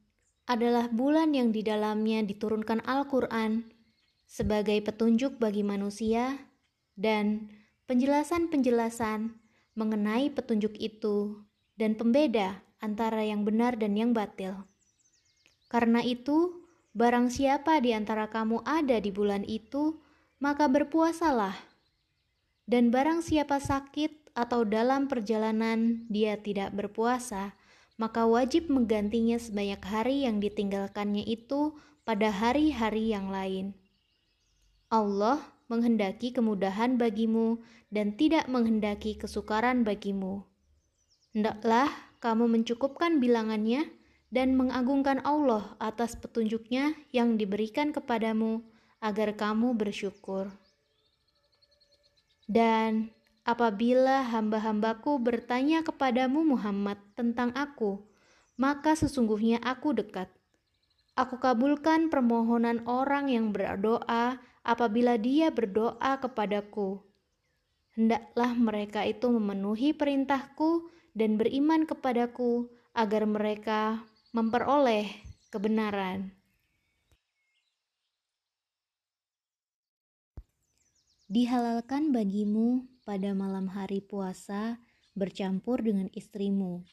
adalah 0.47 0.87
bulan 0.87 1.35
yang 1.35 1.51
di 1.51 1.59
dalamnya 1.59 2.23
diturunkan 2.23 2.87
Al-Quran 2.87 3.67
sebagai 4.23 4.79
petunjuk 4.79 5.39
bagi 5.39 5.63
manusia 5.63 6.39
dan 6.95 7.51
penjelasan-penjelasan 7.87 9.36
mengenai 9.77 10.33
petunjuk 10.33 10.73
itu 10.81 11.45
dan 11.77 11.93
pembeda 11.93 12.65
antara 12.81 13.21
yang 13.21 13.45
benar 13.45 13.77
dan 13.77 13.93
yang 13.93 14.11
batil. 14.11 14.65
Karena 15.69 16.01
itu, 16.01 16.65
barang 16.97 17.29
siapa 17.29 17.77
di 17.77 17.93
antara 17.93 18.25
kamu 18.27 18.65
ada 18.65 18.97
di 18.97 19.13
bulan 19.13 19.45
itu, 19.45 20.01
maka 20.41 20.65
berpuasalah. 20.65 21.53
Dan 22.67 22.89
barang 22.89 23.21
siapa 23.23 23.61
sakit 23.61 24.33
atau 24.33 24.65
dalam 24.67 25.07
perjalanan 25.07 26.03
dia 26.09 26.35
tidak 26.41 26.73
berpuasa, 26.73 27.55
maka 27.97 28.25
wajib 28.29 28.69
menggantinya 28.69 29.37
sebanyak 29.41 29.81
hari 29.81 30.25
yang 30.25 30.37
ditinggalkannya 30.37 31.25
itu 31.25 31.77
pada 32.05 32.29
hari-hari 32.29 33.11
yang 33.11 33.33
lain. 33.33 33.73
Allah 34.87 35.56
menghendaki 35.67 36.31
kemudahan 36.31 36.95
bagimu 36.95 37.59
dan 37.91 38.15
tidak 38.15 38.47
menghendaki 38.51 39.15
kesukaran 39.15 39.83
bagimu. 39.83 40.43
Hendaklah 41.35 41.91
kamu 42.23 42.49
mencukupkan 42.49 43.19
bilangannya 43.21 43.87
dan 44.27 44.59
mengagungkan 44.59 45.23
Allah 45.23 45.75
atas 45.79 46.19
petunjuknya 46.19 46.95
yang 47.15 47.39
diberikan 47.39 47.95
kepadamu 47.95 48.63
agar 48.99 49.37
kamu 49.37 49.77
bersyukur. 49.77 50.51
Dan 52.47 53.11
apabila 53.43 54.23
hamba-hambaku 54.27 55.19
bertanya 55.19 55.83
kepadamu 55.83 56.47
Muhammad 56.47 56.99
tentang 57.15 57.51
aku, 57.55 58.03
maka 58.55 58.95
sesungguhnya 58.95 59.59
aku 59.61 59.93
dekat. 59.93 60.31
Aku 61.17 61.41
kabulkan 61.41 62.13
permohonan 62.13 62.85
orang 62.85 63.27
yang 63.27 63.49
berdoa 63.49 64.37
apabila 64.67 65.15
dia 65.15 65.47
berdoa 65.47 66.19
kepadaku. 66.19 66.99
Hendaklah 67.95 68.51
mereka 68.59 69.07
itu 69.07 69.31
memenuhi 69.31 69.95
perintahku 69.95 70.91
dan 71.15 71.39
beriman 71.39 71.87
kepadaku 71.87 72.67
agar 72.91 73.23
mereka 73.23 74.03
memperoleh 74.35 75.07
kebenaran. 75.49 76.35
Dihalalkan 81.27 82.11
bagimu 82.11 82.87
pada 83.07 83.31
malam 83.31 83.71
hari 83.71 84.03
puasa 84.03 84.79
bercampur 85.17 85.81
dengan 85.81 86.07
istrimu. 86.13 86.85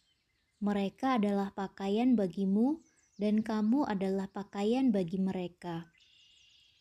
Mereka 0.64 1.20
adalah 1.20 1.52
pakaian 1.52 2.16
bagimu, 2.16 2.80
dan 3.14 3.46
kamu 3.46 3.86
adalah 3.86 4.26
pakaian 4.26 4.90
bagi 4.90 5.22
mereka. 5.22 5.93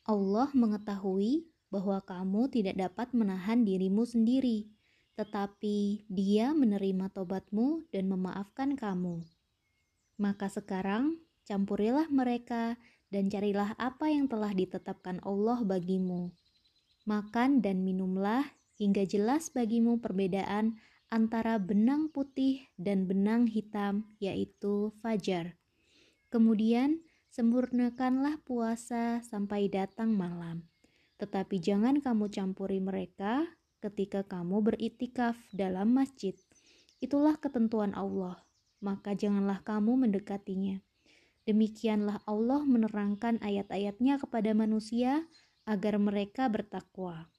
Allah 0.03 0.51
mengetahui 0.51 1.47
bahwa 1.71 2.03
kamu 2.03 2.51
tidak 2.51 2.75
dapat 2.75 3.15
menahan 3.15 3.63
dirimu 3.63 4.03
sendiri, 4.03 4.67
tetapi 5.15 6.03
Dia 6.11 6.51
menerima 6.51 7.07
tobatmu 7.09 7.87
dan 7.87 8.11
memaafkan 8.11 8.75
kamu. 8.75 9.23
Maka 10.19 10.51
sekarang 10.51 11.23
campurilah 11.47 12.11
mereka 12.11 12.75
dan 13.07 13.31
carilah 13.31 13.79
apa 13.79 14.11
yang 14.11 14.27
telah 14.27 14.51
ditetapkan 14.51 15.23
Allah 15.23 15.63
bagimu. 15.63 16.35
Makan 17.07 17.63
dan 17.63 17.87
minumlah 17.87 18.43
hingga 18.75 19.07
jelas 19.07 19.53
bagimu 19.55 20.03
perbedaan 20.03 20.75
antara 21.13 21.61
benang 21.61 22.09
putih 22.09 22.67
dan 22.75 23.05
benang 23.05 23.45
hitam, 23.45 24.09
yaitu 24.17 24.91
fajar. 24.99 25.55
Kemudian, 26.33 27.05
Sempurnakanlah 27.33 28.45
puasa 28.45 29.25
sampai 29.25 29.65
datang 29.65 30.13
malam, 30.13 30.69
tetapi 31.17 31.57
jangan 31.57 31.97
kamu 31.97 32.29
campuri 32.29 32.77
mereka 32.77 33.49
ketika 33.81 34.21
kamu 34.21 34.61
beritikaf 34.61 35.33
dalam 35.49 35.97
masjid. 35.97 36.37
Itulah 37.01 37.41
ketentuan 37.41 37.97
Allah, 37.97 38.37
maka 38.85 39.17
janganlah 39.17 39.65
kamu 39.65 40.05
mendekatinya. 40.05 40.77
Demikianlah 41.49 42.21
Allah 42.29 42.61
menerangkan 42.69 43.41
ayat-ayatnya 43.41 44.21
kepada 44.21 44.53
manusia 44.53 45.25
agar 45.65 45.97
mereka 45.97 46.45
bertakwa. 46.53 47.33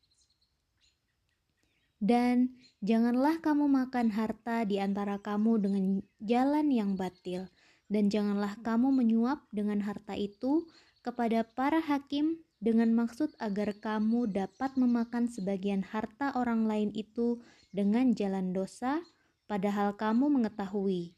Dan 2.02 2.58
janganlah 2.82 3.38
kamu 3.38 3.70
makan 3.70 4.10
harta 4.10 4.66
di 4.66 4.82
antara 4.82 5.22
kamu 5.22 5.62
dengan 5.62 5.84
jalan 6.18 6.66
yang 6.74 6.98
batil, 6.98 7.46
dan 7.88 8.08
janganlah 8.08 8.56
kamu 8.64 8.90
menyuap 8.90 9.44
dengan 9.52 9.84
harta 9.84 10.16
itu 10.16 10.64
kepada 11.04 11.44
para 11.44 11.84
hakim 11.84 12.40
dengan 12.64 12.96
maksud 12.96 13.36
agar 13.36 13.76
kamu 13.76 14.32
dapat 14.32 14.72
memakan 14.80 15.28
sebagian 15.28 15.84
harta 15.84 16.32
orang 16.32 16.64
lain 16.64 16.88
itu 16.96 17.44
dengan 17.68 18.16
jalan 18.16 18.56
dosa, 18.56 19.04
padahal 19.44 19.92
kamu 20.00 20.32
mengetahui. 20.40 21.12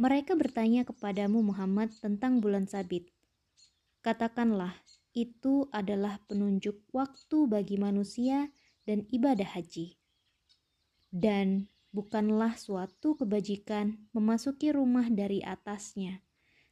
Mereka 0.00 0.34
bertanya 0.34 0.82
kepadamu 0.82 1.44
Muhammad 1.44 1.94
tentang 2.02 2.42
bulan 2.42 2.66
sabit. 2.66 3.06
Katakanlah, 4.02 4.74
itu 5.12 5.68
adalah 5.70 6.18
penunjuk 6.26 6.88
waktu 6.90 7.46
bagi 7.46 7.76
manusia 7.76 8.48
dan 8.88 9.06
ibadah 9.12 9.46
haji. 9.46 10.00
Dan 11.12 11.68
bukanlah 11.90 12.54
suatu 12.54 13.18
kebajikan 13.18 13.98
memasuki 14.14 14.70
rumah 14.70 15.10
dari 15.10 15.42
atasnya, 15.42 16.22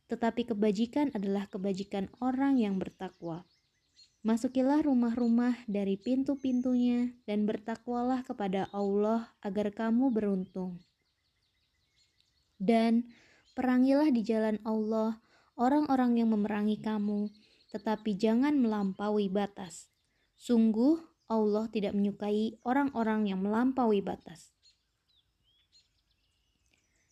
tetapi 0.07 0.47
kebajikan 0.47 1.11
adalah 1.11 1.51
kebajikan 1.51 2.07
orang 2.23 2.63
yang 2.63 2.79
bertakwa. 2.79 3.43
Masukilah 4.23 4.83
rumah-rumah 4.83 5.59
dari 5.71 5.95
pintu-pintunya 5.99 7.15
dan 7.27 7.47
bertakwalah 7.47 8.27
kepada 8.27 8.67
Allah 8.75 9.31
agar 9.43 9.71
kamu 9.75 10.11
beruntung. 10.11 10.83
Dan 12.59 13.07
perangilah 13.55 14.11
di 14.11 14.27
jalan 14.27 14.59
Allah 14.67 15.23
orang-orang 15.55 16.19
yang 16.19 16.35
memerangi 16.35 16.83
kamu, 16.83 17.31
tetapi 17.71 18.19
jangan 18.19 18.59
melampaui 18.59 19.31
batas. 19.31 19.87
Sungguh 20.39 20.99
Allah 21.31 21.71
tidak 21.71 21.95
menyukai 21.95 22.59
orang-orang 22.67 23.31
yang 23.31 23.43
melampaui 23.43 24.03
batas 24.03 24.58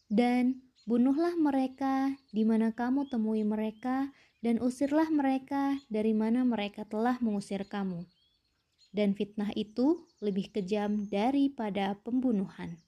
dan 0.06 0.62
bunuhlah 0.86 1.34
mereka 1.34 2.14
di 2.30 2.46
mana 2.46 2.70
kamu 2.70 3.10
temui 3.10 3.42
mereka, 3.42 4.14
dan 4.44 4.62
usirlah 4.62 5.10
mereka 5.10 5.82
dari 5.90 6.14
mana 6.14 6.46
mereka 6.46 6.86
telah 6.86 7.18
mengusir 7.18 7.66
kamu. 7.66 8.06
Dan 8.94 9.18
fitnah 9.18 9.50
itu 9.58 10.06
lebih 10.22 10.54
kejam 10.54 11.10
daripada 11.10 11.98
pembunuhan. 12.06 12.78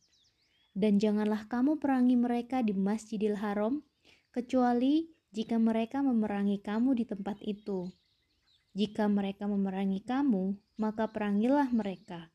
Dan 0.78 1.02
janganlah 1.02 1.50
kamu 1.50 1.82
perangi 1.82 2.14
mereka 2.14 2.62
di 2.62 2.70
Masjidil 2.70 3.34
Haram, 3.42 3.82
kecuali 4.30 5.10
jika 5.34 5.58
mereka 5.58 5.98
memerangi 6.00 6.62
kamu 6.62 6.94
di 6.94 7.04
tempat 7.04 7.42
itu. 7.42 7.90
Jika 8.78 9.10
mereka 9.10 9.50
memerangi 9.50 10.06
kamu, 10.06 10.54
maka 10.78 11.10
perangilah 11.10 11.66
mereka. 11.74 12.30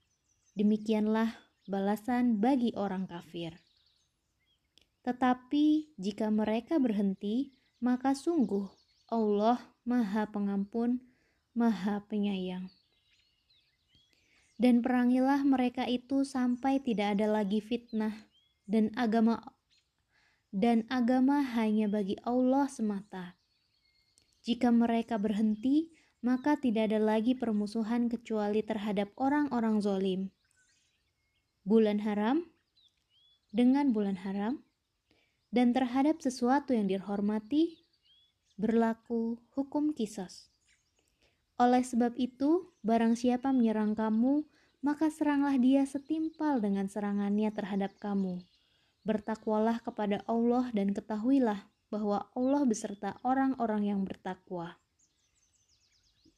Demikianlah 0.60 1.32
balasan 1.64 2.44
bagi 2.44 2.76
orang 2.76 3.08
kafir. 3.08 3.63
Tetapi 5.04 5.96
jika 6.00 6.32
mereka 6.32 6.80
berhenti, 6.80 7.52
maka 7.84 8.16
sungguh 8.16 8.72
Allah 9.12 9.60
Maha 9.84 10.32
Pengampun, 10.32 11.04
Maha 11.52 12.00
Penyayang. 12.08 12.72
Dan 14.56 14.80
perangilah 14.80 15.44
mereka 15.44 15.84
itu 15.92 16.24
sampai 16.24 16.80
tidak 16.80 17.20
ada 17.20 17.28
lagi 17.28 17.60
fitnah 17.60 18.16
dan 18.64 18.96
agama 18.96 19.44
dan 20.56 20.88
agama 20.88 21.44
hanya 21.44 21.92
bagi 21.92 22.16
Allah 22.24 22.72
semata. 22.72 23.36
Jika 24.48 24.72
mereka 24.72 25.20
berhenti, 25.20 25.92
maka 26.24 26.56
tidak 26.56 26.94
ada 26.94 27.04
lagi 27.04 27.36
permusuhan 27.36 28.08
kecuali 28.08 28.64
terhadap 28.64 29.12
orang-orang 29.20 29.84
zolim. 29.84 30.22
Bulan 31.68 32.00
haram 32.08 32.48
dengan 33.52 33.92
bulan 33.92 34.16
haram 34.24 34.64
dan 35.54 35.70
terhadap 35.70 36.18
sesuatu 36.18 36.74
yang 36.74 36.90
dihormati 36.90 37.86
berlaku 38.58 39.38
hukum 39.54 39.94
kisos. 39.94 40.50
Oleh 41.62 41.86
sebab 41.86 42.18
itu, 42.18 42.74
barang 42.82 43.14
siapa 43.14 43.54
menyerang 43.54 43.94
kamu, 43.94 44.50
maka 44.82 45.14
seranglah 45.14 45.54
dia 45.62 45.86
setimpal 45.86 46.58
dengan 46.58 46.90
serangannya 46.90 47.54
terhadap 47.54 47.94
kamu. 48.02 48.42
Bertakwalah 49.06 49.78
kepada 49.86 50.26
Allah 50.26 50.74
dan 50.74 50.92
ketahuilah 50.92 51.70
bahwa 51.94 52.26
Allah 52.34 52.66
beserta 52.66 53.22
orang-orang 53.22 53.94
yang 53.94 54.02
bertakwa. 54.02 54.82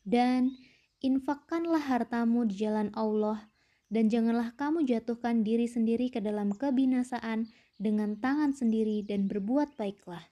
Dan 0.03 0.59
infakkanlah 0.99 1.81
hartamu 1.81 2.43
di 2.43 2.59
jalan 2.59 2.91
Allah, 2.91 3.47
dan 3.87 4.11
janganlah 4.11 4.51
kamu 4.59 4.83
jatuhkan 4.83 5.47
diri 5.47 5.71
sendiri 5.71 6.11
ke 6.11 6.19
dalam 6.19 6.51
kebinasaan 6.51 7.47
dengan 7.75 8.15
tangan 8.15 8.55
sendiri 8.55 9.03
dan 9.03 9.27
berbuat 9.27 9.75
baiklah. 9.75 10.23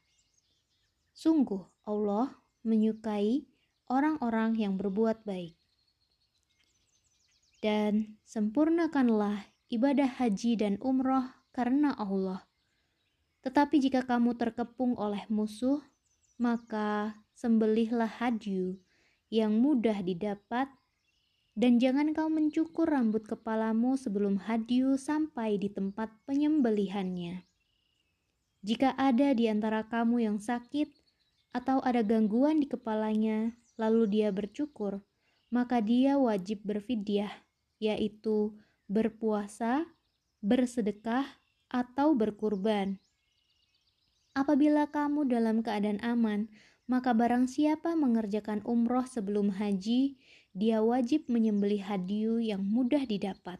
Sungguh 1.13 1.61
Allah 1.85 2.33
menyukai 2.63 3.45
orang-orang 3.91 4.57
yang 4.57 4.79
berbuat 4.79 5.27
baik. 5.27 5.55
Dan 7.63 8.19
sempurnakanlah 8.27 9.47
ibadah 9.71 10.19
haji 10.19 10.59
dan 10.59 10.75
umroh 10.83 11.31
karena 11.55 11.95
Allah. 11.95 12.43
Tetapi 13.43 13.79
jika 13.79 14.03
kamu 14.03 14.35
terkepung 14.35 14.95
oleh 14.99 15.23
musuh, 15.31 15.79
maka 16.39 17.19
sembelihlah 17.35 18.19
hadyu 18.19 18.79
yang 19.27 19.59
mudah 19.59 19.99
didapat 20.03 20.71
dan 21.53 21.77
jangan 21.77 22.13
kau 22.17 22.29
mencukur 22.33 22.89
rambut 22.89 23.29
kepalamu 23.29 23.93
sebelum 23.93 24.41
hadyu 24.41 24.97
sampai 24.97 25.61
di 25.61 25.69
tempat 25.69 26.09
penyembelihannya. 26.25 27.45
Jika 28.63 28.95
ada 28.97 29.35
di 29.37 29.51
antara 29.51 29.85
kamu 29.85 30.25
yang 30.25 30.37
sakit 30.41 30.89
atau 31.53 31.83
ada 31.85 32.01
gangguan 32.01 32.63
di 32.63 32.67
kepalanya, 32.71 33.53
lalu 33.77 34.09
dia 34.09 34.29
bercukur, 34.33 35.03
maka 35.53 35.83
dia 35.83 36.17
wajib 36.17 36.65
berfidyah, 36.65 37.29
yaitu 37.77 38.57
berpuasa, 38.89 39.85
bersedekah, 40.41 41.27
atau 41.73 42.13
berkurban. 42.13 43.01
Apabila 44.33 44.89
kamu 44.89 45.29
dalam 45.29 45.61
keadaan 45.61 46.01
aman, 46.01 46.49
maka 46.85 47.13
barang 47.13 47.49
siapa 47.49 47.97
mengerjakan 47.97 48.61
umroh 48.65 49.05
sebelum 49.05 49.53
haji, 49.57 50.17
dia 50.53 50.85
wajib 50.85 51.25
menyembelih 51.29 51.81
hadiu 51.81 52.37
yang 52.37 52.61
mudah 52.61 53.03
didapat. 53.09 53.57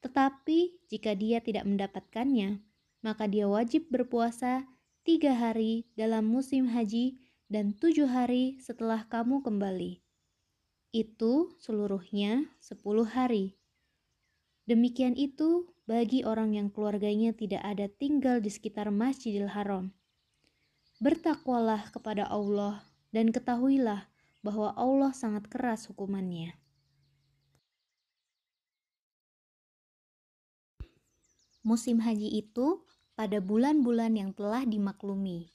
Tetapi 0.00 0.88
jika 0.88 1.12
dia 1.18 1.42
tidak 1.42 1.66
mendapatkannya, 1.66 2.62
maka 3.02 3.26
dia 3.26 3.50
wajib 3.50 3.90
berpuasa 3.90 4.64
tiga 5.02 5.34
hari 5.34 5.90
dalam 5.98 6.30
musim 6.30 6.70
haji 6.70 7.18
dan 7.50 7.74
tujuh 7.74 8.06
hari 8.06 8.62
setelah 8.62 9.04
kamu 9.10 9.42
kembali. 9.42 9.98
Itu 10.90 11.54
seluruhnya 11.62 12.50
sepuluh 12.62 13.06
hari. 13.06 13.58
Demikian 14.66 15.18
itu 15.18 15.70
bagi 15.86 16.22
orang 16.22 16.54
yang 16.54 16.68
keluarganya 16.70 17.34
tidak 17.34 17.62
ada 17.66 17.90
tinggal 17.90 18.38
di 18.38 18.50
sekitar 18.50 18.90
Masjidil 18.94 19.50
Haram. 19.50 19.90
Bertakwalah 21.02 21.90
kepada 21.90 22.26
Allah 22.30 22.86
dan 23.10 23.34
ketahuilah 23.34 24.09
bahwa 24.40 24.72
Allah 24.76 25.12
sangat 25.12 25.48
keras 25.48 25.88
hukumannya. 25.92 26.56
Musim 31.60 32.00
haji 32.00 32.40
itu 32.40 32.80
pada 33.12 33.36
bulan-bulan 33.36 34.16
yang 34.16 34.32
telah 34.32 34.64
dimaklumi. 34.64 35.52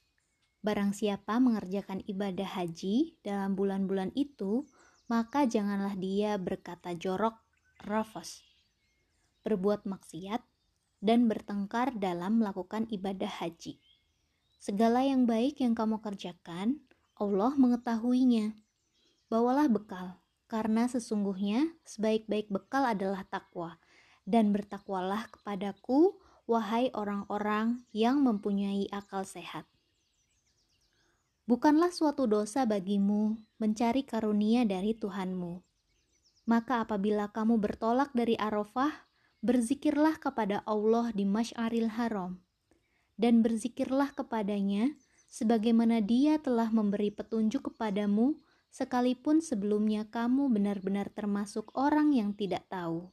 Barang 0.62 0.94
siapa 0.94 1.42
mengerjakan 1.42 2.06
ibadah 2.06 2.46
haji 2.46 3.18
dalam 3.26 3.58
bulan-bulan 3.58 4.14
itu, 4.14 4.70
maka 5.10 5.50
janganlah 5.50 5.98
dia 5.98 6.38
berkata 6.38 6.94
jorok, 6.94 7.38
rafas, 7.82 8.46
berbuat 9.42 9.90
maksiat, 9.90 10.46
dan 11.02 11.30
bertengkar 11.30 11.94
dalam 11.98 12.42
melakukan 12.42 12.90
ibadah 12.90 13.30
haji. 13.30 13.82
Segala 14.58 15.06
yang 15.06 15.30
baik 15.30 15.62
yang 15.62 15.78
kamu 15.78 16.02
kerjakan, 16.02 16.82
Allah 17.18 17.54
mengetahuinya 17.54 18.65
bawalah 19.28 19.70
bekal, 19.72 20.22
karena 20.46 20.86
sesungguhnya 20.86 21.74
sebaik-baik 21.86 22.50
bekal 22.54 22.86
adalah 22.86 23.26
takwa. 23.26 23.78
Dan 24.26 24.50
bertakwalah 24.50 25.30
kepadaku, 25.30 26.18
wahai 26.50 26.90
orang-orang 26.94 27.86
yang 27.94 28.22
mempunyai 28.26 28.90
akal 28.90 29.22
sehat. 29.22 29.70
Bukanlah 31.46 31.94
suatu 31.94 32.26
dosa 32.26 32.66
bagimu 32.66 33.38
mencari 33.62 34.02
karunia 34.02 34.66
dari 34.66 34.98
Tuhanmu. 34.98 35.62
Maka 36.50 36.82
apabila 36.86 37.30
kamu 37.30 37.62
bertolak 37.62 38.10
dari 38.18 38.34
Arafah, 38.34 39.06
berzikirlah 39.46 40.18
kepada 40.18 40.66
Allah 40.66 41.14
di 41.14 41.22
Masyaril 41.22 41.94
Haram, 41.94 42.42
dan 43.14 43.46
berzikirlah 43.46 44.18
kepadanya 44.18 44.98
sebagaimana 45.30 46.02
dia 46.02 46.42
telah 46.42 46.74
memberi 46.74 47.14
petunjuk 47.14 47.74
kepadamu 47.74 48.42
sekalipun 48.76 49.40
sebelumnya 49.40 50.04
kamu 50.12 50.52
benar-benar 50.52 51.08
termasuk 51.16 51.72
orang 51.80 52.12
yang 52.12 52.36
tidak 52.36 52.68
tahu. 52.68 53.08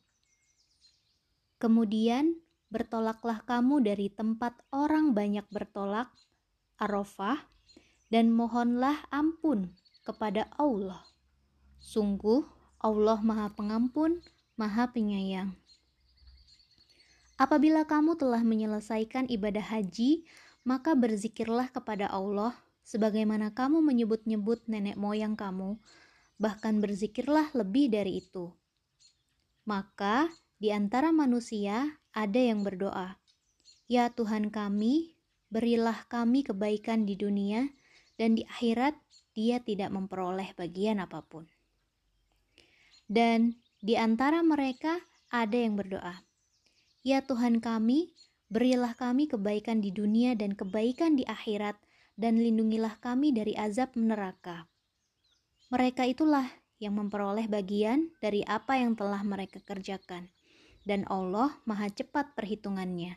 Kemudian 1.62 2.42
bertolaklah 2.66 3.46
kamu 3.46 3.86
dari 3.86 4.10
tempat 4.10 4.58
orang 4.74 5.14
banyak 5.14 5.46
bertolak, 5.54 6.10
Arafah, 6.82 7.46
dan 8.10 8.34
mohonlah 8.34 9.06
ampun 9.14 9.70
kepada 10.02 10.50
Allah. 10.58 11.06
Sungguh, 11.78 12.42
Allah 12.82 13.22
Maha 13.22 13.54
Pengampun, 13.54 14.18
Maha 14.58 14.90
Penyayang. 14.90 15.54
Apabila 17.38 17.86
kamu 17.86 18.18
telah 18.18 18.42
menyelesaikan 18.42 19.30
ibadah 19.30 19.62
haji, 19.62 20.26
maka 20.66 20.98
berzikirlah 20.98 21.70
kepada 21.70 22.10
Allah 22.10 22.58
sebagaimana 22.82 23.54
kamu 23.54 23.80
menyebut-nyebut 23.80 24.66
nenek 24.66 24.98
moyang 24.98 25.38
kamu, 25.38 25.78
bahkan 26.42 26.82
berzikirlah 26.82 27.54
lebih 27.54 27.88
dari 27.90 28.18
itu. 28.18 28.50
Maka 29.62 30.26
di 30.58 30.74
antara 30.74 31.14
manusia 31.14 32.02
ada 32.10 32.38
yang 32.38 32.66
berdoa, 32.66 33.18
"Ya 33.86 34.10
Tuhan 34.10 34.50
kami, 34.50 35.14
berilah 35.54 36.06
kami 36.10 36.42
kebaikan 36.42 37.06
di 37.06 37.14
dunia, 37.14 37.70
dan 38.18 38.34
di 38.34 38.42
akhirat 38.46 38.98
dia 39.32 39.62
tidak 39.62 39.94
memperoleh 39.94 40.50
bagian 40.58 40.98
apa 40.98 41.22
pun." 41.22 41.46
Dan 43.06 43.62
di 43.78 43.94
antara 43.94 44.42
mereka 44.42 44.98
ada 45.30 45.54
yang 45.54 45.78
berdoa, 45.78 46.26
"Ya 47.06 47.22
Tuhan 47.22 47.62
kami, 47.62 48.10
berilah 48.50 48.98
kami 48.98 49.30
kebaikan 49.30 49.78
di 49.78 49.94
dunia 49.94 50.34
dan 50.34 50.58
kebaikan 50.58 51.14
di 51.14 51.22
akhirat." 51.22 51.78
Dan 52.16 52.36
lindungilah 52.36 53.00
kami 53.00 53.32
dari 53.32 53.56
azab 53.56 53.96
neraka. 53.96 54.68
Mereka 55.72 56.04
itulah 56.04 56.44
yang 56.76 56.98
memperoleh 56.98 57.48
bagian 57.48 58.12
dari 58.20 58.44
apa 58.44 58.76
yang 58.76 58.98
telah 58.98 59.22
mereka 59.24 59.62
kerjakan, 59.64 60.28
dan 60.84 61.06
Allah 61.08 61.56
Maha 61.64 61.88
Cepat 61.88 62.36
perhitungannya. 62.36 63.16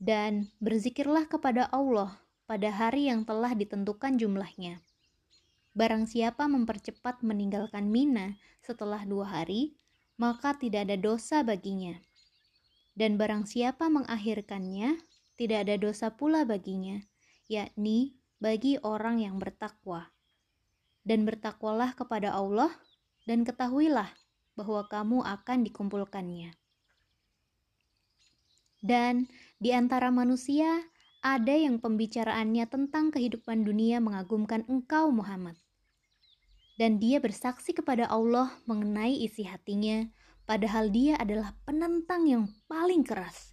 Dan 0.00 0.48
berzikirlah 0.60 1.28
kepada 1.28 1.68
Allah 1.72 2.20
pada 2.44 2.72
hari 2.72 3.08
yang 3.08 3.22
telah 3.22 3.54
ditentukan 3.54 4.18
jumlahnya. 4.18 4.80
Barang 5.70 6.10
siapa 6.10 6.50
mempercepat 6.50 7.22
meninggalkan 7.22 7.86
Mina 7.88 8.34
setelah 8.58 9.06
dua 9.06 9.28
hari, 9.28 9.78
maka 10.18 10.58
tidak 10.58 10.90
ada 10.90 10.96
dosa 10.98 11.46
baginya. 11.46 11.94
Dan 12.98 13.16
barang 13.16 13.46
siapa 13.46 13.86
mengakhirkannya, 13.86 14.98
tidak 15.38 15.58
ada 15.68 15.78
dosa 15.78 16.10
pula 16.10 16.42
baginya 16.42 17.00
yakni 17.50 18.14
bagi 18.38 18.78
orang 18.86 19.18
yang 19.18 19.42
bertakwa. 19.42 20.06
Dan 21.02 21.26
bertakwalah 21.26 21.98
kepada 21.98 22.30
Allah 22.30 22.70
dan 23.26 23.42
ketahuilah 23.42 24.06
bahwa 24.54 24.86
kamu 24.86 25.26
akan 25.26 25.58
dikumpulkannya. 25.66 26.54
Dan 28.80 29.28
di 29.60 29.74
antara 29.74 30.08
manusia 30.08 30.80
ada 31.20 31.52
yang 31.52 31.76
pembicaraannya 31.82 32.64
tentang 32.64 33.12
kehidupan 33.12 33.66
dunia 33.66 34.00
mengagumkan 34.00 34.64
engkau 34.70 35.12
Muhammad. 35.12 35.58
Dan 36.80 36.96
dia 36.96 37.20
bersaksi 37.20 37.76
kepada 37.76 38.08
Allah 38.08 38.48
mengenai 38.64 39.20
isi 39.20 39.44
hatinya, 39.44 40.08
padahal 40.48 40.88
dia 40.88 41.20
adalah 41.20 41.52
penentang 41.68 42.24
yang 42.24 42.48
paling 42.72 43.04
keras. 43.04 43.52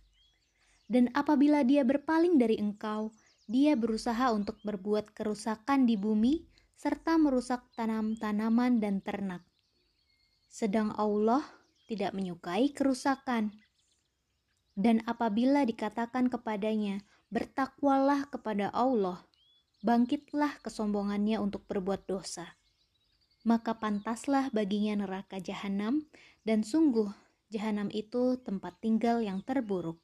Dan 0.88 1.12
apabila 1.12 1.68
dia 1.68 1.84
berpaling 1.84 2.40
dari 2.40 2.56
engkau, 2.56 3.12
dia 3.48 3.80
berusaha 3.80 4.36
untuk 4.36 4.60
berbuat 4.68 5.16
kerusakan 5.16 5.88
di 5.88 5.96
bumi 5.96 6.44
serta 6.76 7.16
merusak 7.18 7.64
tanam-tanaman 7.74 8.84
dan 8.84 9.00
ternak. 9.02 9.42
Sedang 10.52 10.92
Allah 11.00 11.42
tidak 11.88 12.12
menyukai 12.12 12.76
kerusakan. 12.76 13.56
Dan 14.78 15.02
apabila 15.10 15.66
dikatakan 15.66 16.30
kepadanya, 16.30 17.02
"Bertakwalah 17.34 18.30
kepada 18.30 18.70
Allah," 18.76 19.26
bangkitlah 19.82 20.62
kesombongannya 20.62 21.42
untuk 21.42 21.66
berbuat 21.66 22.06
dosa. 22.06 22.54
maka 23.48 23.80
pantaslah 23.80 24.52
baginya 24.52 25.08
neraka 25.08 25.40
jahanam, 25.40 26.04
dan 26.44 26.68
sungguh 26.68 27.08
jahanam 27.48 27.88
itu 27.96 28.36
tempat 28.44 28.76
tinggal 28.84 29.24
yang 29.24 29.40
terburuk. 29.40 30.04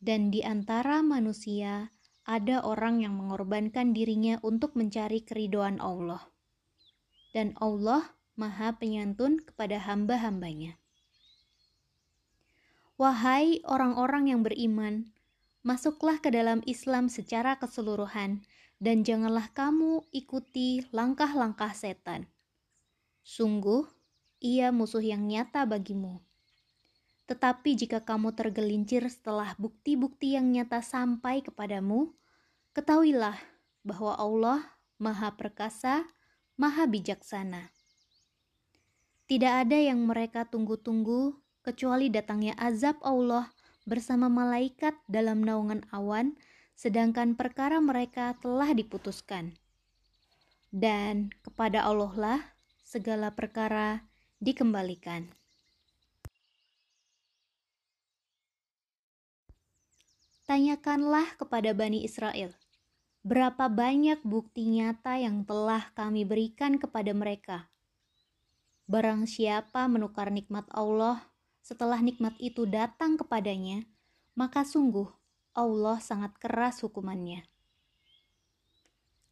Dan 0.00 0.32
di 0.32 0.40
antara 0.40 1.04
manusia 1.04 1.92
ada 2.24 2.64
orang 2.64 3.04
yang 3.04 3.20
mengorbankan 3.20 3.92
dirinya 3.92 4.40
untuk 4.40 4.72
mencari 4.72 5.20
keridoan 5.20 5.76
Allah. 5.76 6.24
Dan 7.36 7.52
Allah 7.60 8.16
maha 8.40 8.80
penyantun 8.80 9.44
kepada 9.44 9.76
hamba-hambanya. 9.76 10.80
Wahai 13.00 13.60
orang-orang 13.64 14.32
yang 14.32 14.40
beriman, 14.40 15.12
masuklah 15.60 16.20
ke 16.20 16.32
dalam 16.32 16.64
Islam 16.64 17.08
secara 17.08 17.56
keseluruhan, 17.60 18.44
dan 18.80 19.04
janganlah 19.04 19.52
kamu 19.52 20.04
ikuti 20.12 20.84
langkah-langkah 20.92 21.76
setan. 21.76 22.28
Sungguh, 23.20 23.84
ia 24.40 24.72
musuh 24.72 25.04
yang 25.04 25.28
nyata 25.28 25.68
bagimu. 25.68 26.24
Tetapi 27.30 27.78
jika 27.78 28.02
kamu 28.02 28.34
tergelincir 28.34 29.06
setelah 29.06 29.54
bukti-bukti 29.54 30.34
yang 30.34 30.50
nyata 30.50 30.82
sampai 30.82 31.46
kepadamu, 31.46 32.10
ketahuilah 32.74 33.38
bahwa 33.86 34.18
Allah 34.18 34.58
Maha 34.98 35.38
Perkasa, 35.38 36.10
Maha 36.58 36.90
Bijaksana. 36.90 37.70
Tidak 39.30 39.62
ada 39.62 39.78
yang 39.78 40.10
mereka 40.10 40.42
tunggu-tunggu 40.42 41.38
kecuali 41.62 42.10
datangnya 42.10 42.58
azab 42.58 42.98
Allah 43.06 43.54
bersama 43.86 44.26
malaikat 44.26 44.98
dalam 45.06 45.46
naungan 45.46 45.86
awan, 45.94 46.34
sedangkan 46.74 47.38
perkara 47.38 47.78
mereka 47.78 48.34
telah 48.42 48.74
diputuskan. 48.74 49.54
Dan 50.74 51.30
kepada 51.46 51.86
Allah 51.86 52.10
lah 52.18 52.40
segala 52.82 53.30
perkara 53.38 54.02
dikembalikan. 54.42 55.39
Tanyakanlah 60.50 61.38
kepada 61.38 61.70
Bani 61.70 62.02
Israel, 62.02 62.50
berapa 63.22 63.70
banyak 63.70 64.18
bukti 64.26 64.66
nyata 64.66 65.14
yang 65.14 65.46
telah 65.46 65.94
kami 65.94 66.26
berikan 66.26 66.74
kepada 66.74 67.14
mereka. 67.14 67.70
Barang 68.90 69.30
siapa 69.30 69.86
menukar 69.86 70.34
nikmat 70.34 70.66
Allah 70.74 71.22
setelah 71.62 72.02
nikmat 72.02 72.34
itu 72.42 72.66
datang 72.66 73.14
kepadanya, 73.14 73.86
maka 74.34 74.66
sungguh 74.66 75.06
Allah 75.54 76.02
sangat 76.02 76.34
keras 76.42 76.82
hukumannya. 76.82 77.46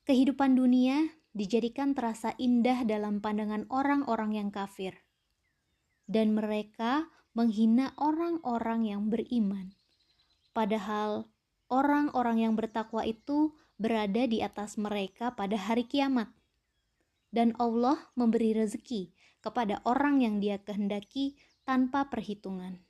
Kehidupan 0.06 0.54
dunia 0.54 1.02
dijadikan 1.34 1.98
terasa 1.98 2.30
indah 2.38 2.86
dalam 2.86 3.18
pandangan 3.18 3.66
orang-orang 3.74 4.38
yang 4.38 4.54
kafir, 4.54 4.94
dan 6.06 6.38
mereka 6.38 7.10
menghina 7.34 7.90
orang-orang 7.98 8.86
yang 8.86 9.10
beriman 9.10 9.74
Padahal 10.52 11.28
orang-orang 11.68 12.48
yang 12.48 12.54
bertakwa 12.56 13.04
itu 13.04 13.54
berada 13.78 14.26
di 14.26 14.42
atas 14.42 14.74
mereka 14.80 15.32
pada 15.32 15.54
hari 15.54 15.86
kiamat. 15.86 16.28
Dan 17.28 17.52
Allah 17.60 18.00
memberi 18.16 18.56
rezeki 18.56 19.12
kepada 19.44 19.84
orang 19.84 20.24
yang 20.24 20.40
Dia 20.40 20.58
kehendaki 20.58 21.36
tanpa 21.68 22.08
perhitungan. 22.08 22.80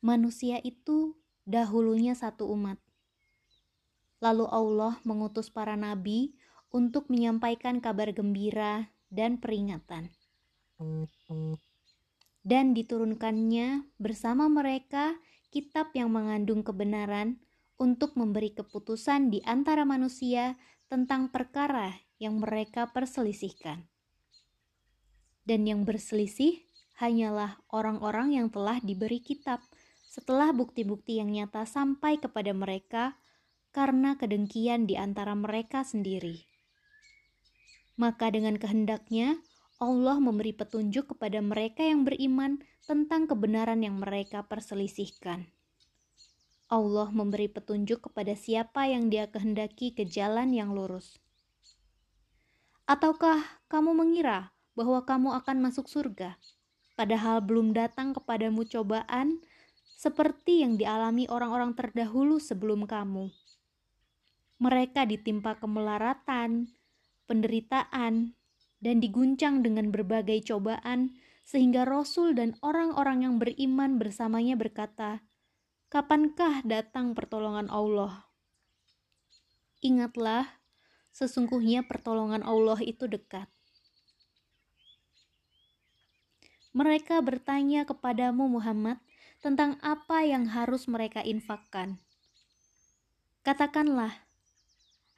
Manusia 0.00 0.56
itu 0.64 1.16
dahulunya 1.44 2.16
satu 2.16 2.48
umat. 2.56 2.80
Lalu 4.24 4.48
Allah 4.48 4.96
mengutus 5.04 5.52
para 5.52 5.76
nabi 5.76 6.32
untuk 6.72 7.12
menyampaikan 7.12 7.78
kabar 7.84 8.10
gembira 8.16 8.88
dan 9.12 9.36
peringatan 9.36 10.08
dan 12.46 12.78
diturunkannya 12.78 13.90
bersama 13.98 14.46
mereka 14.46 15.18
kitab 15.50 15.90
yang 15.98 16.14
mengandung 16.14 16.62
kebenaran 16.62 17.42
untuk 17.74 18.14
memberi 18.14 18.54
keputusan 18.54 19.34
di 19.34 19.42
antara 19.42 19.82
manusia 19.82 20.54
tentang 20.86 21.34
perkara 21.34 21.90
yang 22.22 22.38
mereka 22.38 22.94
perselisihkan. 22.94 23.90
Dan 25.42 25.66
yang 25.66 25.82
berselisih 25.82 26.62
hanyalah 27.02 27.58
orang-orang 27.74 28.38
yang 28.38 28.48
telah 28.48 28.78
diberi 28.78 29.18
kitab 29.18 29.58
setelah 30.06 30.54
bukti-bukti 30.54 31.18
yang 31.18 31.34
nyata 31.34 31.66
sampai 31.66 32.22
kepada 32.22 32.54
mereka 32.54 33.18
karena 33.74 34.16
kedengkian 34.16 34.88
di 34.88 34.94
antara 34.94 35.34
mereka 35.36 35.84
sendiri. 35.84 36.46
Maka 38.00 38.32
dengan 38.32 38.56
kehendaknya, 38.56 39.40
Allah 39.76 40.16
memberi 40.16 40.56
petunjuk 40.56 41.12
kepada 41.12 41.36
mereka 41.44 41.84
yang 41.84 42.08
beriman 42.08 42.64
tentang 42.88 43.28
kebenaran 43.28 43.84
yang 43.84 44.00
mereka 44.00 44.40
perselisihkan. 44.40 45.52
Allah 46.72 47.12
memberi 47.12 47.52
petunjuk 47.52 48.08
kepada 48.08 48.32
siapa 48.32 48.88
yang 48.88 49.12
Dia 49.12 49.28
kehendaki 49.28 49.92
ke 49.92 50.08
jalan 50.08 50.56
yang 50.56 50.72
lurus. 50.72 51.20
Ataukah 52.88 53.44
kamu 53.68 53.92
mengira 53.92 54.56
bahwa 54.72 55.04
kamu 55.04 55.36
akan 55.44 55.68
masuk 55.68 55.92
surga, 55.92 56.40
padahal 56.96 57.44
belum 57.44 57.76
datang 57.76 58.16
kepadamu 58.16 58.64
cobaan 58.64 59.44
seperti 59.92 60.64
yang 60.64 60.80
dialami 60.80 61.28
orang-orang 61.28 61.76
terdahulu 61.76 62.40
sebelum 62.40 62.88
kamu? 62.88 63.28
Mereka 64.56 65.04
ditimpa 65.04 65.60
kemelaratan, 65.60 66.72
penderitaan, 67.28 68.32
dan 68.86 69.02
diguncang 69.02 69.66
dengan 69.66 69.90
berbagai 69.90 70.46
cobaan, 70.46 71.18
sehingga 71.42 71.82
Rasul 71.82 72.38
dan 72.38 72.54
orang-orang 72.62 73.26
yang 73.26 73.34
beriman 73.42 73.98
bersamanya 73.98 74.54
berkata, 74.54 75.26
"Kapankah 75.90 76.62
datang 76.62 77.18
pertolongan 77.18 77.66
Allah?" 77.66 78.30
Ingatlah, 79.82 80.62
sesungguhnya 81.10 81.82
pertolongan 81.82 82.46
Allah 82.46 82.78
itu 82.78 83.10
dekat. 83.10 83.50
Mereka 86.70 87.18
bertanya 87.26 87.82
kepadamu, 87.90 88.46
Muhammad, 88.46 89.02
tentang 89.42 89.82
apa 89.82 90.22
yang 90.22 90.46
harus 90.46 90.86
mereka 90.86 91.26
infakkan. 91.26 91.98
Katakanlah, 93.42 94.14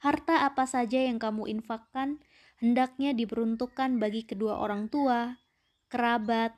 harta 0.01 0.47
apa 0.47 0.65
saja 0.65 1.05
yang 1.05 1.21
kamu 1.21 1.51
infakkan 1.51 2.17
hendaknya 2.59 3.15
diperuntukkan 3.15 3.97
bagi 3.97 4.27
kedua 4.27 4.59
orang 4.59 4.91
tua, 4.91 5.39
kerabat, 5.87 6.53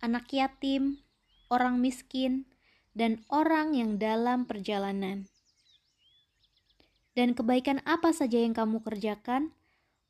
anak 0.00 0.28
yatim, 0.32 1.04
orang 1.52 1.78
miskin, 1.78 2.48
dan 2.96 3.24
orang 3.28 3.76
yang 3.76 4.00
dalam 4.00 4.48
perjalanan. 4.48 5.28
Dan 7.12 7.36
kebaikan 7.36 7.84
apa 7.84 8.10
saja 8.16 8.40
yang 8.40 8.56
kamu 8.56 8.80
kerjakan, 8.80 9.52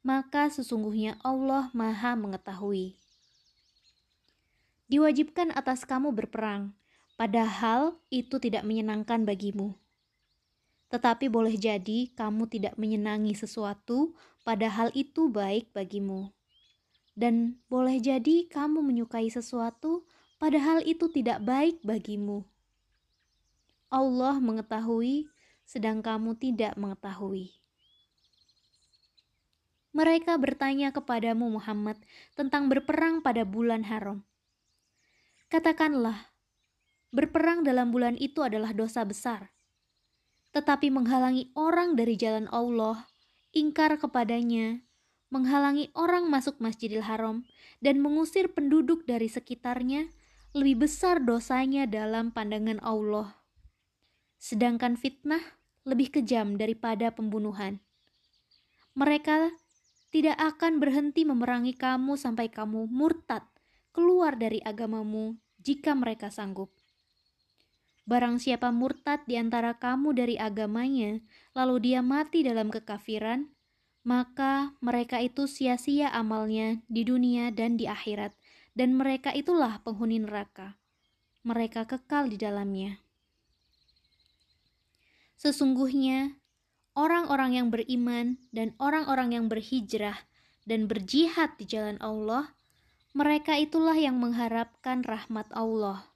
maka 0.07 0.51
sesungguhnya 0.51 1.19
Allah 1.27 1.71
Maha 1.75 2.15
Mengetahui. 2.15 2.95
Diwajibkan 4.87 5.51
atas 5.55 5.83
kamu 5.83 6.15
berperang, 6.15 6.75
padahal 7.19 7.99
itu 8.07 8.39
tidak 8.39 8.63
menyenangkan 8.63 9.27
bagimu. 9.27 9.75
Tetapi 10.93 11.33
boleh 11.33 11.57
jadi 11.57 12.13
kamu 12.13 12.47
tidak 12.53 12.75
menyenangi 12.77 13.33
sesuatu, 13.33 14.13
padahal 14.43 14.91
itu 14.95 15.31
baik 15.31 15.71
bagimu. 15.75 16.31
Dan 17.13 17.61
boleh 17.67 17.99
jadi 17.99 18.47
kamu 18.47 18.83
menyukai 18.83 19.29
sesuatu, 19.29 20.07
padahal 20.39 20.83
itu 20.87 21.11
tidak 21.11 21.43
baik 21.43 21.83
bagimu. 21.85 22.47
Allah 23.93 24.41
mengetahui, 24.41 25.29
sedang 25.67 26.01
kamu 26.01 26.39
tidak 26.39 26.75
mengetahui. 26.81 27.53
Mereka 29.93 30.41
bertanya 30.41 30.89
kepadamu, 30.89 31.53
Muhammad, 31.53 32.01
tentang 32.33 32.73
berperang 32.73 33.21
pada 33.21 33.45
bulan 33.45 33.85
haram. 33.85 34.25
Katakanlah, 35.53 36.33
berperang 37.13 37.61
dalam 37.61 37.93
bulan 37.93 38.17
itu 38.17 38.41
adalah 38.41 38.73
dosa 38.73 39.05
besar 39.05 39.53
tetapi 40.53 40.93
menghalangi 40.93 41.49
orang 41.57 41.97
dari 41.97 42.15
jalan 42.15 42.47
Allah, 42.53 43.09
ingkar 43.53 43.97
kepadanya, 44.01 44.81
menghalangi 45.33 45.93
orang 45.97 46.29
masuk 46.29 46.61
Masjidil 46.61 47.05
Haram, 47.05 47.45
dan 47.81 48.01
mengusir 48.01 48.53
penduduk 48.53 49.05
dari 49.09 49.29
sekitarnya, 49.29 50.09
lebih 50.53 50.85
besar 50.85 51.25
dosanya 51.25 51.89
dalam 51.89 52.33
pandangan 52.33 52.81
Allah. 52.85 53.37
Sedangkan 54.37 55.01
fitnah 55.01 55.41
lebih 55.89 56.13
kejam 56.13 56.61
daripada 56.61 57.09
pembunuhan. 57.13 57.81
Mereka 58.93 59.53
tidak 60.13 60.37
akan 60.37 60.77
berhenti 60.77 61.25
memerangi 61.25 61.73
kamu 61.73 62.21
sampai 62.21 62.53
kamu 62.53 62.85
murtad 62.93 63.49
keluar 63.97 64.37
dari 64.37 64.61
agamamu 64.61 65.41
jika 65.57 65.97
mereka 65.97 66.29
sanggup. 66.29 66.69
Barang 68.05 68.37
siapa 68.43 68.69
murtad 68.75 69.25
di 69.25 69.39
antara 69.39 69.79
kamu 69.79 70.13
dari 70.13 70.35
agamanya, 70.37 71.23
lalu 71.53 71.93
dia 71.93 72.01
mati 72.01 72.45
dalam 72.45 72.73
kekafiran, 72.73 73.49
maka 74.03 74.75
mereka 74.83 75.23
itu 75.23 75.47
sia-sia 75.47 76.11
amalnya 76.11 76.83
di 76.91 77.07
dunia 77.07 77.55
dan 77.55 77.79
di 77.79 77.87
akhirat, 77.87 78.35
dan 78.75 78.99
mereka 78.99 79.31
itulah 79.31 79.79
penghuni 79.85 80.19
neraka. 80.19 80.75
Mereka 81.47 81.87
kekal 81.87 82.31
di 82.31 82.39
dalamnya. 82.39 83.03
Sesungguhnya, 85.39 86.39
orang-orang 86.95 87.59
yang 87.59 87.69
beriman 87.71 88.39
dan 88.55 88.79
orang-orang 88.79 89.35
yang 89.35 89.47
berhijrah 89.51 90.23
dan 90.63 90.87
berjihad 90.87 91.59
di 91.59 91.67
jalan 91.67 91.99
Allah, 91.99 92.55
mereka 93.13 93.59
itulah 93.59 93.99
yang 93.99 94.23
mengharapkan 94.23 95.03
rahmat 95.03 95.51
Allah. 95.51 96.07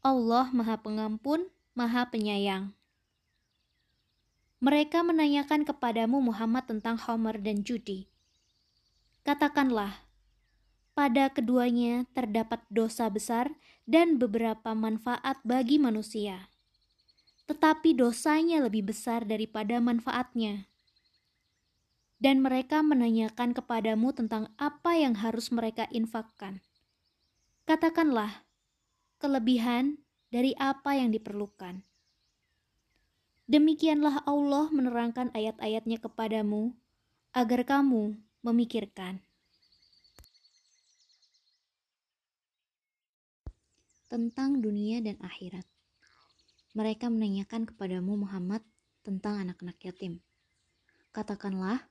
Allah 0.00 0.48
Maha 0.56 0.80
Pengampun, 0.80 1.52
Maha 1.76 2.08
Penyayang. 2.08 2.77
Mereka 4.58 5.06
menanyakan 5.06 5.62
kepadamu 5.62 6.18
Muhammad 6.18 6.66
tentang 6.66 6.98
Homer 6.98 7.38
dan 7.38 7.62
judi. 7.62 8.10
Katakanlah, 9.22 10.02
pada 10.98 11.30
keduanya 11.30 12.10
terdapat 12.10 12.66
dosa 12.66 13.06
besar 13.06 13.54
dan 13.86 14.18
beberapa 14.18 14.74
manfaat 14.74 15.38
bagi 15.46 15.78
manusia. 15.78 16.50
Tetapi 17.46 17.94
dosanya 17.94 18.58
lebih 18.66 18.90
besar 18.90 19.22
daripada 19.22 19.78
manfaatnya. 19.78 20.66
Dan 22.18 22.42
mereka 22.42 22.82
menanyakan 22.82 23.54
kepadamu 23.54 24.10
tentang 24.10 24.50
apa 24.58 24.98
yang 24.98 25.14
harus 25.22 25.54
mereka 25.54 25.86
infakkan. 25.94 26.66
Katakanlah, 27.62 28.42
kelebihan 29.22 30.02
dari 30.34 30.50
apa 30.58 30.98
yang 30.98 31.14
diperlukan 31.14 31.86
Demikianlah 33.48 34.28
Allah 34.28 34.68
menerangkan 34.68 35.32
ayat-ayatnya 35.32 35.96
kepadamu, 36.04 36.76
agar 37.32 37.64
kamu 37.64 38.20
memikirkan. 38.44 39.24
Tentang 44.12 44.60
dunia 44.60 45.00
dan 45.00 45.16
akhirat. 45.24 45.64
Mereka 46.76 47.08
menanyakan 47.08 47.64
kepadamu 47.64 48.28
Muhammad 48.28 48.60
tentang 49.00 49.40
anak-anak 49.40 49.80
yatim. 49.80 50.20
Katakanlah, 51.16 51.88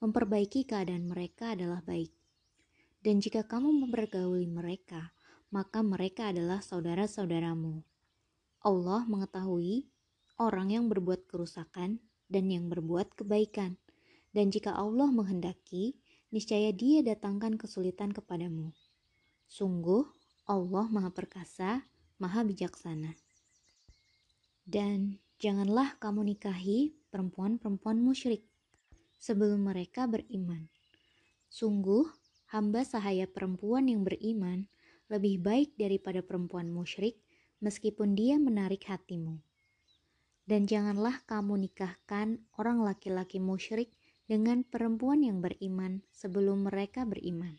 memperbaiki 0.00 0.64
keadaan 0.64 1.04
mereka 1.04 1.52
adalah 1.52 1.84
baik. 1.84 2.16
Dan 3.04 3.20
jika 3.20 3.44
kamu 3.44 3.84
mempergauli 3.84 4.48
mereka, 4.48 5.12
maka 5.52 5.84
mereka 5.84 6.32
adalah 6.32 6.64
saudara-saudaramu. 6.64 7.84
Allah 8.64 9.04
mengetahui 9.04 9.92
orang 10.38 10.74
yang 10.74 10.90
berbuat 10.90 11.30
kerusakan 11.30 12.02
dan 12.26 12.44
yang 12.50 12.66
berbuat 12.66 13.14
kebaikan. 13.14 13.78
Dan 14.34 14.50
jika 14.50 14.74
Allah 14.74 15.10
menghendaki, 15.14 15.94
niscaya 16.34 16.74
Dia 16.74 17.06
datangkan 17.06 17.54
kesulitan 17.54 18.10
kepadamu. 18.10 18.74
Sungguh, 19.46 20.02
Allah 20.50 20.90
Maha 20.90 21.14
Perkasa, 21.14 21.86
Maha 22.18 22.42
Bijaksana. 22.42 23.14
Dan 24.66 25.22
janganlah 25.38 25.94
kamu 26.02 26.34
nikahi 26.34 26.98
perempuan-perempuan 27.14 28.02
musyrik 28.02 28.42
sebelum 29.22 29.70
mereka 29.70 30.10
beriman. 30.10 30.66
Sungguh, 31.46 32.10
hamba 32.50 32.82
sahaya 32.82 33.30
perempuan 33.30 33.86
yang 33.86 34.02
beriman 34.02 34.66
lebih 35.06 35.38
baik 35.38 35.78
daripada 35.78 36.24
perempuan 36.24 36.72
musyrik, 36.72 37.20
meskipun 37.62 38.18
dia 38.18 38.40
menarik 38.40 38.82
hatimu. 38.90 39.38
Dan 40.44 40.68
janganlah 40.68 41.24
kamu 41.24 41.68
nikahkan 41.68 42.44
orang 42.60 42.84
laki-laki 42.84 43.40
musyrik 43.40 43.96
dengan 44.28 44.64
perempuan 44.64 45.24
yang 45.24 45.40
beriman 45.40 46.04
sebelum 46.12 46.68
mereka 46.68 47.08
beriman. 47.08 47.56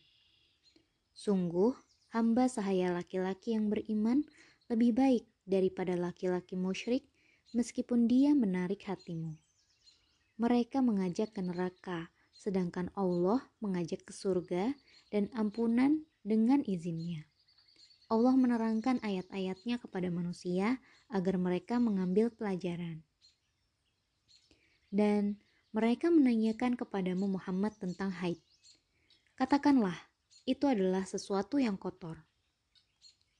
Sungguh, 1.13 1.73
hamba 2.13 2.45
sahaya 2.45 2.93
laki-laki 2.93 3.57
yang 3.57 3.73
beriman 3.73 4.21
lebih 4.69 4.93
baik 4.93 5.25
daripada 5.45 5.97
laki-laki 5.97 6.53
musyrik 6.57 7.09
meskipun 7.53 8.05
dia 8.05 8.33
menarik 8.33 8.85
hatimu. 8.85 9.33
Mereka 10.35 10.83
mengajak 10.83 11.31
ke 11.31 11.41
neraka, 11.41 12.11
sedangkan 12.35 12.91
Allah 12.93 13.39
mengajak 13.63 14.03
ke 14.03 14.11
surga 14.11 14.75
dan 15.09 15.31
ampunan 15.31 16.03
dengan 16.25 16.59
izinnya. 16.67 17.23
Allah 18.05 18.37
menerangkan 18.37 19.01
ayat-ayatnya 19.01 19.81
kepada 19.81 20.13
manusia 20.13 20.77
agar 21.09 21.41
mereka 21.41 21.81
mengambil 21.81 22.29
pelajaran. 22.29 23.01
Dan 24.93 25.41
mereka 25.73 26.13
menanyakan 26.13 26.77
kepadamu 26.77 27.25
Muhammad 27.25 27.73
tentang 27.81 28.13
haid. 28.13 28.37
Katakanlah, 29.33 29.97
itu 30.45 30.69
adalah 30.69 31.01
sesuatu 31.09 31.57
yang 31.57 31.81
kotor. 31.81 32.21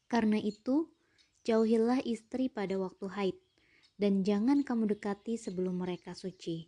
Karena 0.10 0.42
itu, 0.42 0.90
jauhilah 1.46 2.02
istri 2.02 2.50
pada 2.50 2.74
waktu 2.82 3.06
haid, 3.06 3.38
dan 4.02 4.26
jangan 4.26 4.66
kamu 4.66 4.98
dekati 4.98 5.38
sebelum 5.38 5.86
mereka 5.86 6.18
suci. 6.18 6.66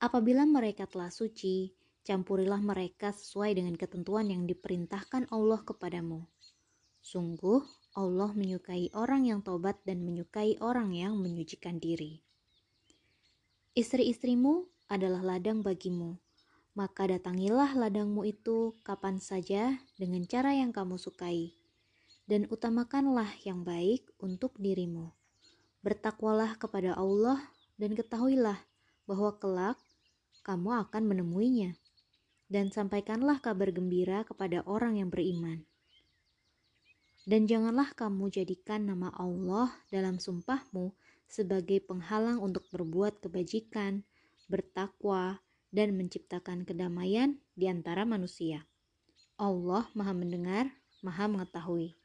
Apabila 0.00 0.48
mereka 0.48 0.88
telah 0.88 1.12
suci, 1.12 1.68
campurilah 2.00 2.64
mereka 2.64 3.12
sesuai 3.12 3.60
dengan 3.60 3.76
ketentuan 3.76 4.32
yang 4.32 4.48
diperintahkan 4.48 5.28
Allah 5.28 5.60
kepadamu 5.62 6.33
Sungguh, 7.04 7.60
Allah 7.92 8.32
menyukai 8.32 8.88
orang 8.96 9.28
yang 9.28 9.44
tobat 9.44 9.76
dan 9.84 10.00
menyukai 10.08 10.56
orang 10.64 10.96
yang 10.96 11.20
menyucikan 11.20 11.76
diri. 11.76 12.24
Istri-istrimu 13.76 14.64
adalah 14.88 15.20
ladang 15.20 15.60
bagimu, 15.60 16.16
maka 16.72 17.04
datangilah 17.04 17.76
ladangmu 17.76 18.24
itu 18.24 18.72
kapan 18.80 19.20
saja 19.20 19.76
dengan 20.00 20.24
cara 20.24 20.56
yang 20.56 20.72
kamu 20.72 20.96
sukai, 20.96 21.52
dan 22.24 22.48
utamakanlah 22.48 23.28
yang 23.44 23.68
baik 23.68 24.08
untuk 24.16 24.56
dirimu. 24.56 25.12
Bertakwalah 25.84 26.56
kepada 26.56 26.96
Allah 26.96 27.36
dan 27.76 27.92
ketahuilah 27.92 28.64
bahwa 29.04 29.36
kelak 29.36 29.76
kamu 30.40 30.88
akan 30.88 31.02
menemuinya. 31.04 31.76
Dan 32.48 32.72
sampaikanlah 32.72 33.44
kabar 33.44 33.72
gembira 33.72 34.24
kepada 34.24 34.64
orang 34.64 35.00
yang 35.00 35.12
beriman. 35.12 35.68
Dan 37.24 37.48
janganlah 37.48 37.96
kamu 37.96 38.28
jadikan 38.28 38.84
nama 38.84 39.08
Allah 39.16 39.72
dalam 39.88 40.20
sumpahmu 40.20 40.92
sebagai 41.24 41.80
penghalang 41.80 42.36
untuk 42.36 42.68
berbuat 42.68 43.24
kebajikan, 43.24 44.04
bertakwa, 44.44 45.40
dan 45.72 45.96
menciptakan 45.96 46.68
kedamaian 46.68 47.40
di 47.56 47.66
antara 47.66 48.04
manusia. 48.04 48.68
Allah 49.34 49.88
Maha 49.96 50.14
Mendengar, 50.14 50.70
Maha 51.02 51.26
Mengetahui. 51.26 51.96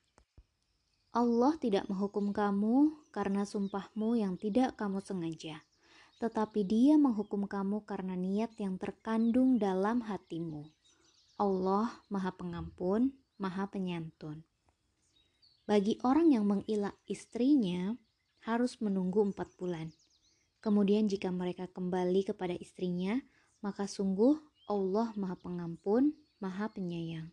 Allah 1.13 1.53
tidak 1.62 1.86
menghukum 1.86 2.34
kamu 2.34 2.95
karena 3.13 3.45
sumpahmu 3.45 4.17
yang 4.17 4.39
tidak 4.39 4.79
kamu 4.79 5.03
sengaja, 5.03 5.62
tetapi 6.17 6.65
Dia 6.65 6.97
menghukum 6.97 7.45
kamu 7.45 7.86
karena 7.86 8.17
niat 8.17 8.58
yang 8.58 8.82
terkandung 8.82 9.62
dalam 9.62 10.01
hatimu. 10.01 10.65
Allah 11.38 11.91
Maha 12.10 12.34
Pengampun, 12.34 13.13
Maha 13.38 13.69
Penyantun. 13.69 14.41
Bagi 15.69 16.01
orang 16.01 16.34
yang 16.34 16.49
mengilah 16.49 16.97
istrinya, 17.05 17.93
harus 18.41 18.82
menunggu 18.82 19.21
empat 19.21 19.53
bulan. 19.53 19.93
Kemudian 20.65 21.05
jika 21.05 21.29
mereka 21.29 21.69
kembali 21.69 22.25
kepada 22.25 22.58
istrinya, 22.58 23.21
maka 23.62 23.86
sungguh 23.86 24.34
Allah 24.65 25.13
maha 25.13 25.38
pengampun, 25.38 26.17
maha 26.41 26.73
penyayang. 26.73 27.29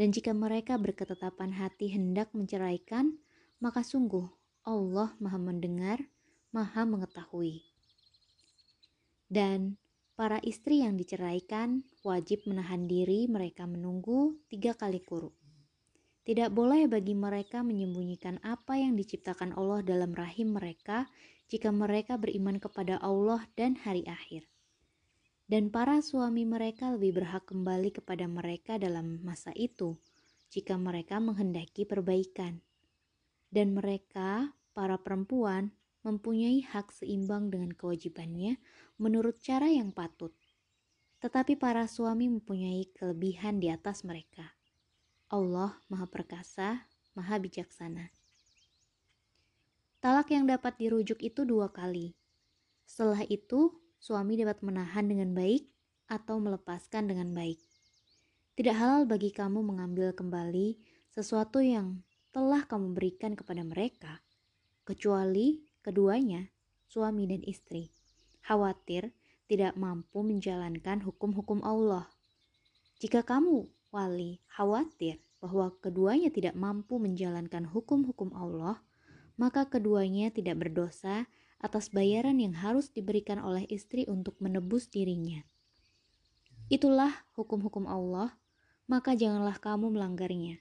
Dan 0.00 0.08
jika 0.08 0.32
mereka 0.32 0.80
berketetapan 0.80 1.52
hati 1.52 1.92
hendak 1.92 2.32
menceraikan, 2.32 3.20
maka 3.60 3.84
sungguh 3.84 4.24
Allah 4.64 5.12
maha 5.20 5.36
mendengar, 5.36 6.00
maha 6.48 6.88
mengetahui. 6.88 7.60
Dan 9.28 9.76
para 10.16 10.40
istri 10.40 10.80
yang 10.80 10.96
diceraikan 10.96 11.84
wajib 12.08 12.48
menahan 12.48 12.88
diri 12.88 13.28
mereka 13.28 13.68
menunggu 13.68 14.40
tiga 14.48 14.72
kali 14.72 15.04
kuruk. 15.04 15.37
Tidak 16.28 16.52
boleh 16.52 16.84
bagi 16.92 17.16
mereka 17.16 17.64
menyembunyikan 17.64 18.36
apa 18.44 18.76
yang 18.76 19.00
diciptakan 19.00 19.56
Allah 19.56 19.80
dalam 19.80 20.12
rahim 20.12 20.52
mereka 20.52 21.08
jika 21.48 21.72
mereka 21.72 22.20
beriman 22.20 22.60
kepada 22.60 23.00
Allah 23.00 23.48
dan 23.56 23.80
hari 23.80 24.04
akhir. 24.04 24.44
Dan 25.48 25.72
para 25.72 26.04
suami 26.04 26.44
mereka 26.44 26.92
lebih 26.92 27.16
berhak 27.16 27.48
kembali 27.48 27.96
kepada 27.96 28.28
mereka 28.28 28.76
dalam 28.76 29.24
masa 29.24 29.56
itu 29.56 29.96
jika 30.52 30.76
mereka 30.76 31.16
menghendaki 31.16 31.88
perbaikan. 31.88 32.60
Dan 33.48 33.72
mereka, 33.72 34.52
para 34.76 35.00
perempuan, 35.00 35.72
mempunyai 36.04 36.60
hak 36.60 36.92
seimbang 36.92 37.48
dengan 37.48 37.72
kewajibannya 37.72 38.60
menurut 39.00 39.40
cara 39.40 39.72
yang 39.72 39.96
patut. 39.96 40.36
Tetapi 41.24 41.56
para 41.56 41.88
suami 41.88 42.28
mempunyai 42.28 42.84
kelebihan 42.92 43.64
di 43.64 43.72
atas 43.72 44.04
mereka. 44.04 44.57
Allah 45.28 45.76
Maha 45.92 46.08
Perkasa, 46.08 46.88
Maha 47.12 47.36
Bijaksana. 47.36 48.08
Talak 50.00 50.32
yang 50.32 50.48
dapat 50.48 50.80
dirujuk 50.80 51.20
itu 51.20 51.44
dua 51.44 51.68
kali. 51.68 52.16
Setelah 52.88 53.28
itu, 53.28 53.76
suami 54.00 54.40
dapat 54.40 54.64
menahan 54.64 55.04
dengan 55.04 55.36
baik 55.36 55.68
atau 56.08 56.40
melepaskan 56.40 57.12
dengan 57.12 57.28
baik. 57.36 57.60
Tidak 58.56 58.72
halal 58.72 59.04
bagi 59.04 59.28
kamu 59.28 59.60
mengambil 59.60 60.16
kembali 60.16 60.80
sesuatu 61.12 61.60
yang 61.60 62.00
telah 62.32 62.64
kamu 62.64 62.96
berikan 62.96 63.36
kepada 63.36 63.60
mereka, 63.60 64.24
kecuali 64.88 65.60
keduanya, 65.84 66.48
suami 66.88 67.28
dan 67.28 67.44
istri, 67.44 67.92
khawatir 68.48 69.12
tidak 69.44 69.76
mampu 69.76 70.24
menjalankan 70.24 71.04
hukum-hukum 71.04 71.60
Allah. 71.60 72.08
Jika 72.96 73.20
kamu, 73.20 73.68
wali, 73.88 74.42
khawatir 74.52 75.20
bahwa 75.38 75.72
keduanya 75.78 76.28
tidak 76.28 76.58
mampu 76.58 76.98
menjalankan 76.98 77.68
hukum-hukum 77.70 78.34
Allah, 78.34 78.82
maka 79.38 79.70
keduanya 79.70 80.34
tidak 80.34 80.58
berdosa 80.66 81.30
atas 81.58 81.90
bayaran 81.90 82.38
yang 82.38 82.54
harus 82.54 82.90
diberikan 82.90 83.38
oleh 83.42 83.66
istri 83.70 84.06
untuk 84.06 84.38
menebus 84.38 84.90
dirinya. 84.90 85.42
Itulah 86.68 87.24
hukum-hukum 87.34 87.88
Allah, 87.88 88.36
maka 88.86 89.16
janganlah 89.16 89.56
kamu 89.56 89.94
melanggarnya. 89.94 90.60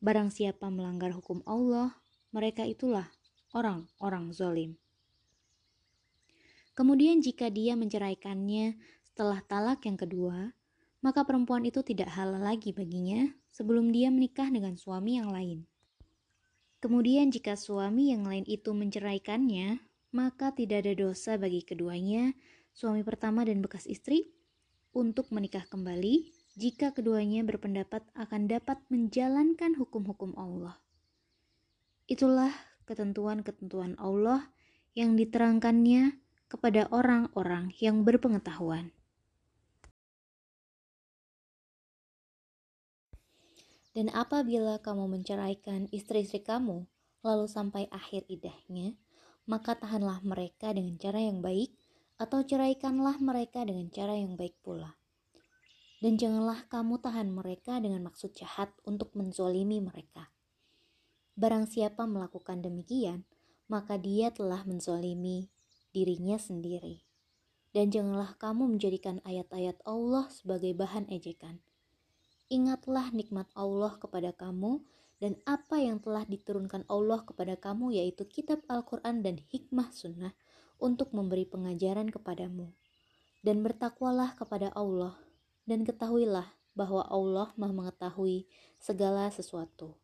Barang 0.00 0.32
siapa 0.32 0.68
melanggar 0.72 1.12
hukum 1.12 1.44
Allah, 1.44 1.94
mereka 2.32 2.64
itulah 2.64 3.08
orang-orang 3.52 4.32
zolim. 4.32 4.72
Kemudian 6.72 7.20
jika 7.20 7.52
dia 7.52 7.76
menceraikannya 7.76 8.80
setelah 9.04 9.44
talak 9.44 9.84
yang 9.84 10.00
kedua, 10.00 10.56
maka 11.00 11.24
perempuan 11.24 11.64
itu 11.64 11.80
tidak 11.80 12.12
halal 12.12 12.40
lagi 12.40 12.72
baginya 12.76 13.28
sebelum 13.48 13.92
dia 13.92 14.12
menikah 14.12 14.48
dengan 14.48 14.76
suami 14.76 15.16
yang 15.16 15.32
lain. 15.32 15.64
Kemudian 16.80 17.28
jika 17.28 17.60
suami 17.60 18.12
yang 18.12 18.24
lain 18.24 18.44
itu 18.48 18.72
menceraikannya, 18.72 19.84
maka 20.16 20.52
tidak 20.56 20.88
ada 20.88 20.96
dosa 20.96 21.36
bagi 21.36 21.60
keduanya, 21.60 22.32
suami 22.72 23.04
pertama 23.04 23.44
dan 23.44 23.60
bekas 23.60 23.84
istri, 23.84 24.32
untuk 24.96 25.28
menikah 25.30 25.68
kembali 25.68 26.32
jika 26.58 26.90
keduanya 26.90 27.46
berpendapat 27.46 28.02
akan 28.16 28.50
dapat 28.50 28.80
menjalankan 28.90 29.76
hukum-hukum 29.78 30.34
Allah. 30.34 30.80
Itulah 32.10 32.50
ketentuan-ketentuan 32.90 33.94
Allah 34.02 34.50
yang 34.98 35.14
diterangkannya 35.14 36.18
kepada 36.50 36.90
orang-orang 36.90 37.70
yang 37.78 38.02
berpengetahuan. 38.02 38.90
Dan 44.00 44.08
apabila 44.16 44.80
kamu 44.80 45.12
menceraikan 45.12 45.84
istri-istri 45.92 46.40
kamu, 46.40 46.88
lalu 47.20 47.44
sampai 47.44 47.84
akhir 47.92 48.24
idahnya, 48.32 48.96
maka 49.44 49.76
tahanlah 49.76 50.24
mereka 50.24 50.72
dengan 50.72 50.96
cara 50.96 51.20
yang 51.20 51.44
baik, 51.44 51.76
atau 52.16 52.40
ceraikanlah 52.40 53.20
mereka 53.20 53.60
dengan 53.60 53.92
cara 53.92 54.16
yang 54.16 54.40
baik 54.40 54.56
pula. 54.64 54.96
Dan 56.00 56.16
janganlah 56.16 56.64
kamu 56.72 56.96
tahan 56.96 57.28
mereka 57.28 57.76
dengan 57.76 58.08
maksud 58.08 58.32
jahat 58.32 58.72
untuk 58.88 59.12
menzolimi 59.12 59.84
mereka. 59.84 60.32
Barang 61.36 61.68
siapa 61.68 62.08
melakukan 62.08 62.64
demikian, 62.64 63.28
maka 63.68 64.00
dia 64.00 64.32
telah 64.32 64.64
menzolimi 64.64 65.52
dirinya 65.92 66.40
sendiri. 66.40 67.04
Dan 67.76 67.92
janganlah 67.92 68.32
kamu 68.40 68.80
menjadikan 68.80 69.20
ayat-ayat 69.28 69.76
Allah 69.84 70.24
sebagai 70.32 70.72
bahan 70.72 71.04
ejekan. 71.12 71.60
Ingatlah 72.50 73.14
nikmat 73.14 73.46
Allah 73.54 73.94
kepada 73.94 74.34
kamu 74.34 74.82
dan 75.22 75.38
apa 75.46 75.78
yang 75.78 76.02
telah 76.02 76.26
diturunkan 76.26 76.82
Allah 76.90 77.22
kepada 77.22 77.54
kamu 77.54 77.94
yaitu 77.94 78.26
kitab 78.26 78.58
Al-Quran 78.66 79.22
dan 79.22 79.38
hikmah 79.38 79.94
sunnah 79.94 80.34
untuk 80.82 81.14
memberi 81.14 81.46
pengajaran 81.46 82.10
kepadamu. 82.10 82.74
Dan 83.46 83.62
bertakwalah 83.62 84.34
kepada 84.34 84.74
Allah 84.74 85.14
dan 85.62 85.86
ketahuilah 85.86 86.50
bahwa 86.74 87.06
Allah 87.06 87.54
maha 87.54 87.70
mengetahui 87.70 88.50
segala 88.82 89.30
sesuatu. 89.30 89.94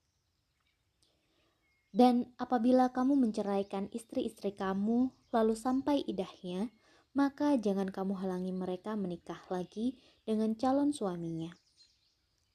Dan 1.90 2.30
apabila 2.38 2.94
kamu 2.94 3.18
menceraikan 3.18 3.90
istri-istri 3.90 4.54
kamu 4.54 5.10
lalu 5.34 5.58
sampai 5.58 6.06
idahnya, 6.06 6.70
maka 7.10 7.58
jangan 7.58 7.90
kamu 7.90 8.22
halangi 8.22 8.54
mereka 8.54 8.94
menikah 8.94 9.42
lagi 9.50 9.98
dengan 10.22 10.54
calon 10.54 10.94
suaminya 10.94 11.50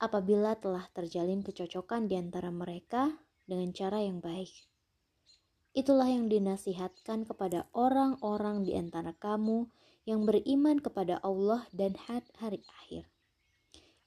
apabila 0.01 0.57
telah 0.57 0.89
terjalin 0.97 1.45
kecocokan 1.45 2.09
di 2.09 2.17
antara 2.17 2.49
mereka 2.49 3.21
dengan 3.45 3.69
cara 3.69 4.01
yang 4.01 4.17
baik. 4.17 4.49
Itulah 5.77 6.09
yang 6.09 6.27
dinasihatkan 6.27 7.29
kepada 7.29 7.69
orang-orang 7.77 8.65
di 8.65 8.73
antara 8.73 9.13
kamu 9.13 9.69
yang 10.09 10.25
beriman 10.25 10.81
kepada 10.81 11.21
Allah 11.21 11.69
dan 11.69 11.93
hari 12.01 12.65
akhir. 12.81 13.05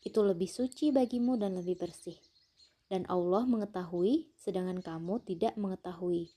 Itu 0.02 0.20
lebih 0.26 0.50
suci 0.50 0.90
bagimu 0.90 1.38
dan 1.38 1.56
lebih 1.56 1.80
bersih. 1.80 2.18
Dan 2.90 3.08
Allah 3.08 3.48
mengetahui, 3.48 4.28
sedangkan 4.36 4.84
kamu 4.84 5.24
tidak 5.24 5.56
mengetahui. 5.56 6.36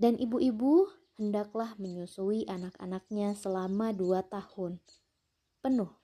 Dan 0.00 0.16
ibu-ibu 0.16 0.88
hendaklah 1.20 1.76
menyusui 1.76 2.48
anak-anaknya 2.48 3.36
selama 3.36 3.92
dua 3.92 4.24
tahun 4.24 4.80
penuh 5.60 5.99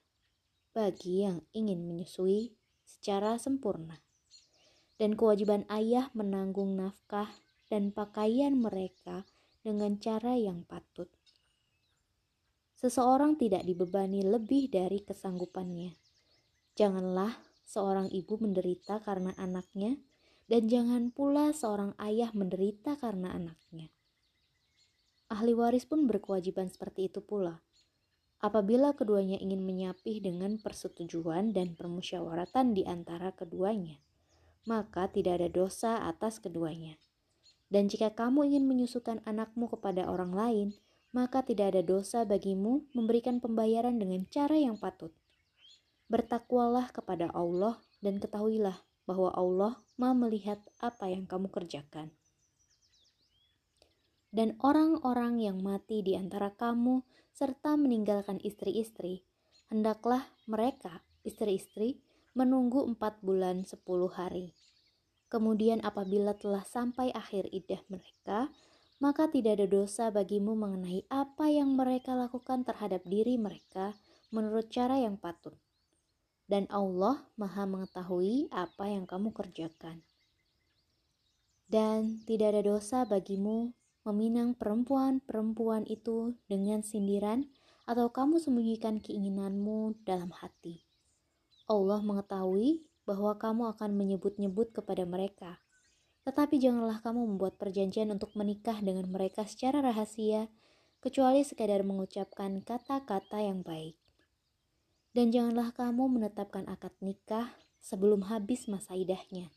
bagi 0.76 1.24
yang 1.24 1.40
ingin 1.56 1.88
menyusui 1.88 2.52
secara 2.84 3.40
sempurna. 3.40 3.96
Dan 5.00 5.16
kewajiban 5.16 5.64
ayah 5.72 6.12
menanggung 6.12 6.76
nafkah 6.76 7.32
dan 7.72 7.96
pakaian 7.96 8.52
mereka 8.52 9.24
dengan 9.64 9.96
cara 9.96 10.36
yang 10.36 10.68
patut. 10.68 11.08
Seseorang 12.76 13.40
tidak 13.40 13.64
dibebani 13.64 14.20
lebih 14.20 14.68
dari 14.68 15.00
kesanggupannya. 15.00 15.96
Janganlah 16.76 17.32
seorang 17.64 18.12
ibu 18.12 18.36
menderita 18.36 19.00
karena 19.00 19.32
anaknya, 19.40 19.96
dan 20.44 20.68
jangan 20.68 21.08
pula 21.08 21.56
seorang 21.56 21.96
ayah 21.96 22.28
menderita 22.36 23.00
karena 23.00 23.32
anaknya. 23.32 23.88
Ahli 25.32 25.56
waris 25.56 25.88
pun 25.88 26.04
berkewajiban 26.04 26.68
seperti 26.68 27.08
itu 27.08 27.24
pula 27.24 27.64
apabila 28.40 28.92
keduanya 28.92 29.40
ingin 29.40 29.64
menyapih 29.64 30.20
dengan 30.20 30.60
persetujuan 30.60 31.56
dan 31.56 31.72
permusyawaratan 31.76 32.76
di 32.76 32.84
antara 32.84 33.32
keduanya, 33.32 34.00
maka 34.68 35.08
tidak 35.08 35.40
ada 35.40 35.48
dosa 35.48 36.04
atas 36.04 36.42
keduanya. 36.42 36.98
Dan 37.66 37.90
jika 37.90 38.14
kamu 38.14 38.52
ingin 38.52 38.64
menyusukan 38.70 39.22
anakmu 39.26 39.66
kepada 39.70 40.06
orang 40.06 40.32
lain, 40.34 40.68
maka 41.10 41.42
tidak 41.42 41.74
ada 41.74 41.82
dosa 41.82 42.22
bagimu 42.22 42.86
memberikan 42.94 43.40
pembayaran 43.42 43.96
dengan 43.98 44.26
cara 44.28 44.54
yang 44.54 44.78
patut. 44.78 45.10
Bertakwalah 46.06 46.94
kepada 46.94 47.32
Allah 47.34 47.82
dan 47.98 48.22
ketahuilah 48.22 48.78
bahwa 49.06 49.30
Allah 49.34 49.72
Maha 49.96 50.14
melihat 50.28 50.60
apa 50.78 51.08
yang 51.08 51.24
kamu 51.24 51.48
kerjakan. 51.48 52.12
Dan 54.28 54.58
orang-orang 54.60 55.40
yang 55.40 55.64
mati 55.64 56.04
di 56.04 56.12
antara 56.12 56.52
kamu 56.52 57.00
serta 57.36 57.76
meninggalkan 57.76 58.40
istri-istri, 58.40 59.20
hendaklah 59.68 60.24
mereka, 60.48 61.04
istri-istri, 61.20 62.00
menunggu 62.32 62.80
empat 62.88 63.20
bulan 63.20 63.68
sepuluh 63.68 64.08
hari. 64.08 64.56
Kemudian 65.28 65.84
apabila 65.84 66.32
telah 66.32 66.64
sampai 66.64 67.12
akhir 67.12 67.52
idah 67.52 67.84
mereka, 67.92 68.48
maka 69.04 69.28
tidak 69.28 69.60
ada 69.60 69.68
dosa 69.68 70.08
bagimu 70.08 70.56
mengenai 70.56 71.04
apa 71.12 71.52
yang 71.52 71.76
mereka 71.76 72.16
lakukan 72.16 72.64
terhadap 72.64 73.04
diri 73.04 73.36
mereka 73.36 73.92
menurut 74.32 74.72
cara 74.72 74.96
yang 74.96 75.20
patut. 75.20 75.60
Dan 76.48 76.64
Allah 76.72 77.20
maha 77.36 77.68
mengetahui 77.68 78.48
apa 78.48 78.88
yang 78.88 79.04
kamu 79.04 79.36
kerjakan. 79.36 80.00
Dan 81.68 82.24
tidak 82.24 82.56
ada 82.56 82.62
dosa 82.64 83.04
bagimu 83.04 83.76
meminang 84.06 84.54
perempuan-perempuan 84.54 85.82
itu 85.90 86.38
dengan 86.46 86.86
sindiran 86.86 87.50
atau 87.86 88.14
kamu 88.14 88.38
sembunyikan 88.38 89.02
keinginanmu 89.02 90.06
dalam 90.06 90.30
hati. 90.30 90.86
Allah 91.66 91.98
mengetahui 91.98 92.86
bahwa 93.06 93.34
kamu 93.38 93.74
akan 93.74 93.90
menyebut-nyebut 93.98 94.70
kepada 94.70 95.02
mereka. 95.02 95.58
Tetapi 96.26 96.58
janganlah 96.58 97.02
kamu 97.02 97.34
membuat 97.34 97.58
perjanjian 97.58 98.10
untuk 98.10 98.34
menikah 98.34 98.78
dengan 98.82 99.06
mereka 99.10 99.46
secara 99.46 99.78
rahasia, 99.82 100.50
kecuali 100.98 101.46
sekadar 101.46 101.86
mengucapkan 101.86 102.62
kata-kata 102.66 103.38
yang 103.38 103.62
baik. 103.62 103.94
Dan 105.14 105.30
janganlah 105.30 105.70
kamu 105.70 106.18
menetapkan 106.18 106.66
akad 106.66 106.94
nikah 106.98 107.54
sebelum 107.78 108.26
habis 108.26 108.66
masa 108.66 108.98
idahnya. 108.98 109.54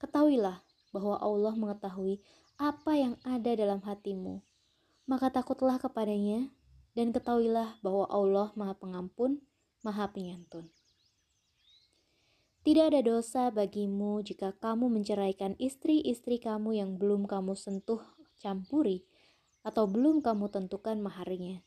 Ketahuilah 0.00 0.64
bahwa 0.96 1.20
Allah 1.20 1.54
mengetahui 1.56 2.24
apa 2.62 2.94
yang 2.94 3.18
ada 3.26 3.58
dalam 3.58 3.82
hatimu, 3.82 4.38
maka 5.10 5.34
takutlah 5.34 5.82
kepadanya 5.82 6.46
dan 6.94 7.10
ketahuilah 7.10 7.82
bahwa 7.82 8.06
Allah 8.06 8.54
Maha 8.54 8.78
Pengampun, 8.78 9.42
Maha 9.82 10.06
Penyantun. 10.14 10.70
Tidak 12.62 12.94
ada 12.94 13.02
dosa 13.02 13.50
bagimu 13.50 14.22
jika 14.22 14.54
kamu 14.54 14.86
menceraikan 14.94 15.58
istri-istri 15.58 16.38
kamu 16.38 16.78
yang 16.78 16.94
belum 17.02 17.26
kamu 17.26 17.58
sentuh 17.58 17.98
campuri 18.38 19.02
atau 19.66 19.90
belum 19.90 20.22
kamu 20.22 20.46
tentukan 20.46 21.02
maharnya. 21.02 21.66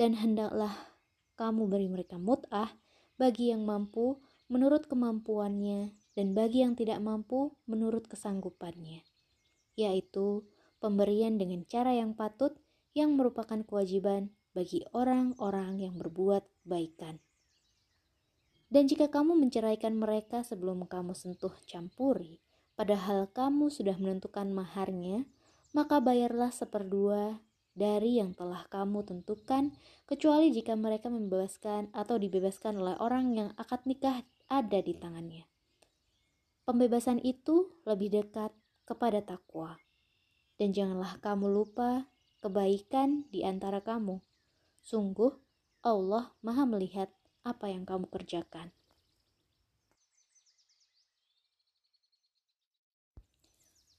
Dan 0.00 0.16
hendaklah 0.16 0.72
kamu 1.36 1.68
beri 1.68 1.92
mereka 1.92 2.16
mut'ah 2.16 2.72
bagi 3.20 3.52
yang 3.52 3.68
mampu 3.68 4.16
menurut 4.48 4.88
kemampuannya 4.88 5.92
dan 6.16 6.32
bagi 6.32 6.64
yang 6.64 6.72
tidak 6.72 7.04
mampu 7.04 7.52
menurut 7.68 8.08
kesanggupannya, 8.08 9.04
yaitu 9.74 10.46
pemberian 10.80 11.36
dengan 11.36 11.62
cara 11.68 11.92
yang 11.94 12.16
patut 12.16 12.56
yang 12.96 13.14
merupakan 13.14 13.60
kewajiban 13.62 14.34
bagi 14.50 14.82
orang-orang 14.90 15.78
yang 15.78 15.94
berbuat 16.00 16.42
kebaikan. 16.64 17.22
Dan 18.70 18.86
jika 18.86 19.10
kamu 19.10 19.34
menceraikan 19.34 19.98
mereka 19.98 20.46
sebelum 20.46 20.86
kamu 20.86 21.14
sentuh 21.14 21.54
campuri, 21.66 22.38
padahal 22.78 23.26
kamu 23.30 23.66
sudah 23.66 23.98
menentukan 23.98 24.46
maharnya, 24.50 25.26
maka 25.74 25.98
bayarlah 25.98 26.54
seperdua 26.54 27.42
dari 27.74 28.18
yang 28.18 28.34
telah 28.34 28.66
kamu 28.70 29.06
tentukan, 29.06 29.74
kecuali 30.06 30.54
jika 30.54 30.74
mereka 30.74 31.10
membebaskan 31.10 31.90
atau 31.94 32.18
dibebaskan 32.18 32.78
oleh 32.78 32.96
orang 32.98 33.34
yang 33.34 33.48
akad 33.58 33.82
nikah 33.86 34.22
ada 34.50 34.78
di 34.82 34.94
tangannya. 34.98 35.46
Pembebasan 36.66 37.18
itu 37.22 37.74
lebih 37.82 38.14
dekat 38.14 38.54
kepada 38.90 39.22
takwa. 39.22 39.78
Dan 40.58 40.74
janganlah 40.74 41.22
kamu 41.22 41.46
lupa 41.46 42.10
kebaikan 42.42 43.30
di 43.30 43.46
antara 43.46 43.78
kamu. 43.78 44.18
Sungguh, 44.82 45.30
Allah 45.86 46.34
Maha 46.42 46.66
Melihat 46.66 47.14
apa 47.46 47.70
yang 47.70 47.86
kamu 47.86 48.10
kerjakan. 48.10 48.74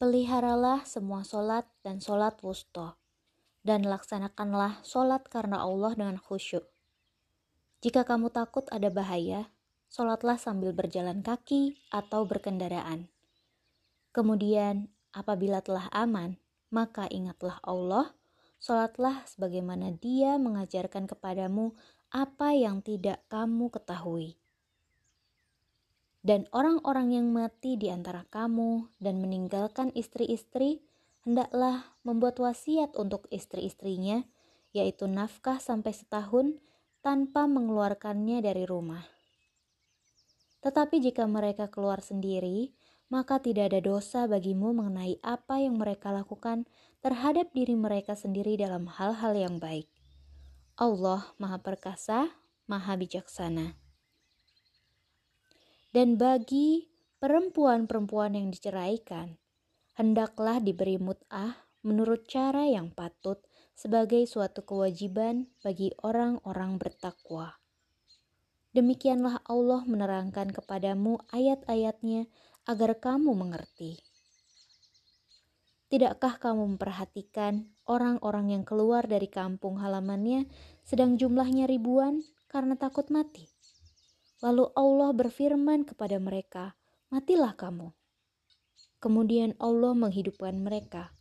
Peliharalah 0.02 0.82
semua 0.90 1.22
solat 1.22 1.70
dan 1.86 2.02
solat 2.02 2.42
wusto, 2.42 2.98
dan 3.62 3.86
laksanakanlah 3.86 4.82
solat 4.82 5.22
karena 5.30 5.62
Allah 5.62 5.94
dengan 5.94 6.18
khusyuk. 6.18 6.66
Jika 7.86 8.02
kamu 8.02 8.34
takut 8.34 8.66
ada 8.74 8.90
bahaya, 8.90 9.54
solatlah 9.94 10.42
sambil 10.42 10.74
berjalan 10.74 11.22
kaki 11.22 11.78
atau 11.94 12.26
berkendaraan. 12.26 13.11
Kemudian, 14.12 14.92
apabila 15.16 15.64
telah 15.64 15.88
aman, 15.96 16.36
maka 16.72 17.08
ingatlah 17.08 17.60
Allah, 17.64 18.12
solatlah 18.60 19.24
sebagaimana 19.28 19.96
dia 19.96 20.36
mengajarkan 20.36 21.08
kepadamu 21.08 21.72
apa 22.12 22.52
yang 22.52 22.84
tidak 22.84 23.24
kamu 23.32 23.72
ketahui. 23.72 24.36
Dan 26.22 26.46
orang-orang 26.54 27.18
yang 27.18 27.28
mati 27.34 27.82
di 27.82 27.90
antara 27.90 28.28
kamu 28.30 28.94
dan 29.02 29.18
meninggalkan 29.24 29.90
istri-istri, 29.98 30.86
hendaklah 31.26 31.98
membuat 32.06 32.38
wasiat 32.38 32.94
untuk 32.94 33.26
istri-istrinya, 33.34 34.22
yaitu 34.70 35.10
nafkah 35.10 35.58
sampai 35.58 35.98
setahun 35.98 36.62
tanpa 37.02 37.50
mengeluarkannya 37.50 38.46
dari 38.46 38.70
rumah. 38.70 39.02
Tetapi 40.62 41.02
jika 41.02 41.26
mereka 41.26 41.74
keluar 41.74 42.06
sendiri, 42.06 42.70
maka 43.12 43.44
tidak 43.44 43.76
ada 43.76 43.84
dosa 43.84 44.24
bagimu 44.24 44.72
mengenai 44.72 45.20
apa 45.20 45.60
yang 45.60 45.76
mereka 45.76 46.16
lakukan 46.16 46.64
terhadap 47.04 47.52
diri 47.52 47.76
mereka 47.76 48.16
sendiri 48.16 48.56
dalam 48.56 48.88
hal-hal 48.88 49.36
yang 49.36 49.60
baik. 49.60 49.92
Allah 50.80 51.36
Maha 51.36 51.60
Perkasa, 51.60 52.32
Maha 52.72 52.96
Bijaksana. 52.96 53.76
Dan 55.92 56.16
bagi 56.16 56.88
perempuan-perempuan 57.20 58.40
yang 58.40 58.48
diceraikan, 58.48 59.36
hendaklah 60.00 60.64
diberi 60.64 60.96
mut'ah 60.96 61.68
menurut 61.84 62.32
cara 62.32 62.64
yang 62.64 62.96
patut 62.96 63.44
sebagai 63.76 64.24
suatu 64.24 64.64
kewajiban 64.64 65.52
bagi 65.60 65.92
orang-orang 66.00 66.80
bertakwa. 66.80 67.60
Demikianlah 68.72 69.44
Allah 69.52 69.84
menerangkan 69.84 70.56
kepadamu 70.56 71.20
ayat-ayatnya 71.36 72.32
agar 72.70 72.98
kamu 73.02 73.34
mengerti. 73.34 73.98
Tidakkah 75.92 76.40
kamu 76.40 76.76
memperhatikan 76.76 77.68
orang-orang 77.84 78.56
yang 78.56 78.64
keluar 78.64 79.04
dari 79.04 79.28
kampung 79.28 79.82
halamannya 79.82 80.48
sedang 80.88 81.20
jumlahnya 81.20 81.68
ribuan 81.68 82.24
karena 82.48 82.80
takut 82.80 83.12
mati? 83.12 83.52
Lalu 84.42 84.72
Allah 84.74 85.12
berfirman 85.14 85.86
kepada 85.86 86.18
mereka, 86.18 86.74
"Matilah 87.14 87.54
kamu." 87.54 87.92
Kemudian 89.04 89.54
Allah 89.62 89.94
menghidupkan 89.94 90.58
mereka. 90.58 91.14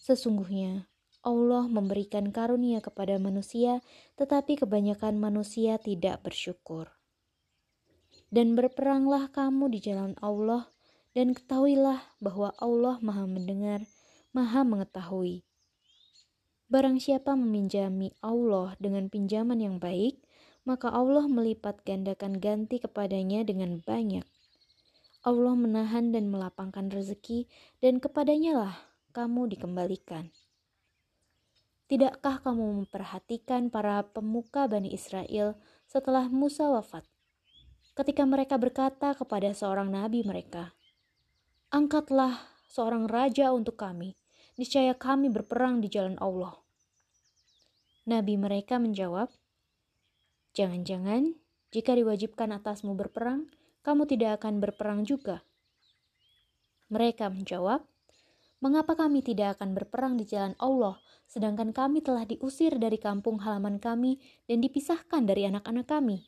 Sesungguhnya 0.00 0.88
Allah 1.26 1.66
memberikan 1.66 2.30
karunia 2.30 2.78
kepada 2.78 3.18
manusia, 3.18 3.82
tetapi 4.14 4.62
kebanyakan 4.62 5.18
manusia 5.18 5.76
tidak 5.82 6.22
bersyukur. 6.22 6.95
Dan 8.36 8.52
berperanglah 8.52 9.32
kamu 9.32 9.72
di 9.72 9.80
jalan 9.80 10.12
Allah, 10.20 10.68
dan 11.16 11.32
ketahuilah 11.32 12.04
bahwa 12.20 12.52
Allah 12.60 13.00
Maha 13.00 13.24
Mendengar 13.24 13.80
maha 14.36 14.60
mengetahui. 14.68 15.40
Barang 16.68 17.00
siapa 17.00 17.32
meminjami 17.32 18.12
Allah 18.20 18.76
dengan 18.76 19.08
pinjaman 19.08 19.56
yang 19.56 19.80
baik, 19.80 20.20
maka 20.68 20.92
Allah 20.92 21.24
melipat 21.24 21.80
gandakan 21.88 22.36
ganti 22.36 22.76
kepadanya 22.76 23.48
dengan 23.48 23.80
banyak. 23.80 24.28
Allah 25.24 25.56
menahan 25.56 26.12
dan 26.12 26.28
melapangkan 26.28 26.92
rezeki, 26.92 27.48
dan 27.80 27.96
kepadanya 27.96 28.52
lah 28.68 28.76
kamu 29.16 29.56
dikembalikan. 29.56 30.28
Tidakkah 31.88 32.44
kamu 32.44 32.84
memperhatikan 32.84 33.72
para 33.72 34.04
pemuka 34.04 34.68
Bani 34.68 34.92
Israel 34.92 35.56
setelah 35.88 36.28
Musa 36.28 36.68
wafat? 36.68 37.15
Ketika 37.96 38.28
mereka 38.28 38.60
berkata 38.60 39.16
kepada 39.16 39.56
seorang 39.56 39.88
nabi 39.88 40.20
mereka, 40.20 40.76
"Angkatlah 41.72 42.44
seorang 42.68 43.08
raja 43.08 43.56
untuk 43.56 43.80
kami, 43.80 44.12
niscaya 44.60 44.92
kami 44.92 45.32
berperang 45.32 45.80
di 45.80 45.88
jalan 45.88 46.20
Allah. 46.20 46.60
Nabi 48.04 48.36
mereka 48.36 48.76
menjawab, 48.76 49.32
Jangan-jangan 50.52 51.36
jika 51.72 51.92
diwajibkan 51.96 52.52
atasmu 52.56 52.92
berperang, 52.96 53.48
kamu 53.80 54.04
tidak 54.08 54.44
akan 54.44 54.60
berperang 54.60 55.08
juga. 55.08 55.44
Mereka 56.92 57.32
menjawab, 57.32 57.80
Mengapa 58.56 58.96
kami 58.96 59.20
tidak 59.20 59.60
akan 59.60 59.76
berperang 59.76 60.16
di 60.16 60.24
jalan 60.24 60.56
Allah, 60.56 60.96
sedangkan 61.28 61.76
kami 61.76 62.00
telah 62.00 62.24
diusir 62.24 62.80
dari 62.80 62.96
kampung 62.96 63.44
halaman 63.44 63.76
kami 63.76 64.16
dan 64.48 64.64
dipisahkan 64.64 65.28
dari 65.28 65.44
anak-anak 65.44 65.84
kami? 65.84 66.24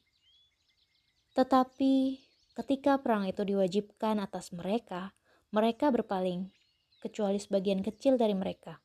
Tetapi 1.39 2.18
ketika 2.59 2.99
perang 2.99 3.22
itu 3.30 3.47
diwajibkan 3.47 4.18
atas 4.18 4.51
mereka, 4.51 5.14
mereka 5.55 5.95
berpaling 5.95 6.51
kecuali 6.99 7.39
sebagian 7.39 7.78
kecil 7.78 8.18
dari 8.18 8.34
mereka. 8.34 8.82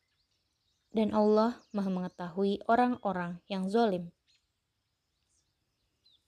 Dan 0.94 1.18
Allah 1.18 1.58
maha 1.74 1.90
mengetahui 1.90 2.62
orang-orang 2.70 3.42
yang 3.50 3.74
zolim. 3.74 4.14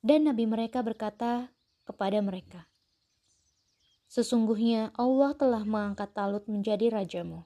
Dan 0.01 0.25
Nabi 0.25 0.49
mereka 0.49 0.81
berkata 0.81 1.53
kepada 1.85 2.17
mereka, 2.25 2.65
Sesungguhnya 4.09 4.97
Allah 4.97 5.37
telah 5.37 5.61
mengangkat 5.61 6.09
Talut 6.09 6.49
menjadi 6.49 6.89
rajamu. 6.89 7.45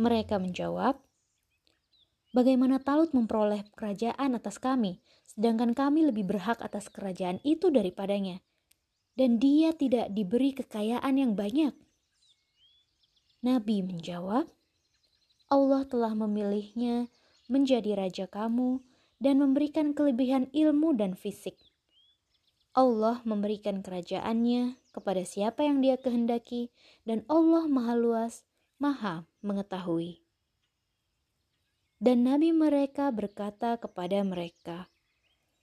Mereka 0.00 0.40
menjawab, 0.40 0.96
Bagaimana 2.32 2.80
Talut 2.80 3.12
memperoleh 3.12 3.68
kerajaan 3.76 4.32
atas 4.32 4.56
kami, 4.56 5.04
sedangkan 5.32 5.72
kami 5.72 6.04
lebih 6.04 6.28
berhak 6.28 6.60
atas 6.60 6.92
kerajaan 6.92 7.40
itu 7.44 7.72
daripadanya, 7.72 8.44
dan 9.16 9.40
dia 9.40 9.72
tidak 9.72 10.12
diberi 10.12 10.52
kekayaan 10.52 11.16
yang 11.16 11.32
banyak. 11.32 11.72
Nabi 13.42 13.82
menjawab, 13.82 14.46
Allah 15.48 15.82
telah 15.88 16.14
memilihnya 16.14 17.10
menjadi 17.50 17.98
raja 17.98 18.24
kamu 18.28 18.80
dan 19.18 19.40
memberikan 19.40 19.92
kelebihan 19.96 20.48
ilmu 20.54 20.94
dan 20.96 21.16
fisik. 21.18 21.58
Allah 22.72 23.20
memberikan 23.28 23.84
kerajaannya 23.84 24.80
kepada 24.96 25.22
siapa 25.28 25.64
yang 25.64 25.84
dia 25.84 26.00
kehendaki 26.00 26.72
dan 27.04 27.20
Allah 27.28 27.68
maha 27.68 27.92
luas, 27.96 28.48
maha 28.80 29.28
mengetahui. 29.44 30.24
Dan 32.02 32.24
nabi 32.26 32.50
mereka 32.50 33.12
berkata 33.14 33.78
kepada 33.78 34.24
mereka, 34.26 34.91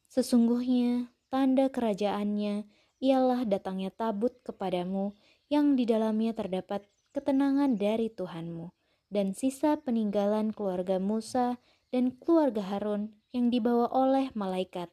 Sesungguhnya 0.10 1.14
tanda 1.30 1.70
kerajaannya 1.70 2.66
ialah 2.98 3.46
datangnya 3.46 3.94
tabut 3.94 4.34
kepadamu 4.42 5.14
yang 5.54 5.78
di 5.78 5.86
dalamnya 5.86 6.34
terdapat 6.34 6.82
ketenangan 7.14 7.78
dari 7.78 8.10
Tuhanmu, 8.10 8.74
dan 9.14 9.38
sisa 9.38 9.78
peninggalan 9.78 10.50
keluarga 10.50 10.98
Musa 10.98 11.62
dan 11.94 12.14
keluarga 12.18 12.66
Harun 12.66 13.14
yang 13.30 13.54
dibawa 13.54 13.90
oleh 13.94 14.34
malaikat. 14.34 14.90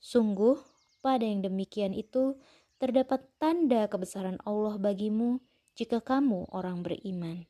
Sungguh, 0.00 0.60
pada 1.00 1.24
yang 1.24 1.40
demikian 1.40 1.96
itu 1.96 2.36
terdapat 2.76 3.24
tanda 3.40 3.88
kebesaran 3.88 4.36
Allah 4.44 4.76
bagimu 4.76 5.40
jika 5.72 6.04
kamu 6.04 6.48
orang 6.52 6.84
beriman. 6.84 7.48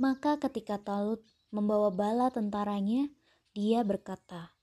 Maka 0.00 0.40
ketika 0.40 0.80
Talut 0.80 1.20
membawa 1.50 1.90
bala 1.90 2.30
tentaranya, 2.30 3.10
dia 3.50 3.82
berkata, 3.82 4.54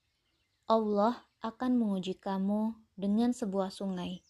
Allah 0.67 1.27
akan 1.43 1.75
menguji 1.75 2.15
kamu 2.15 2.75
dengan 2.95 3.35
sebuah 3.35 3.71
sungai. 3.71 4.23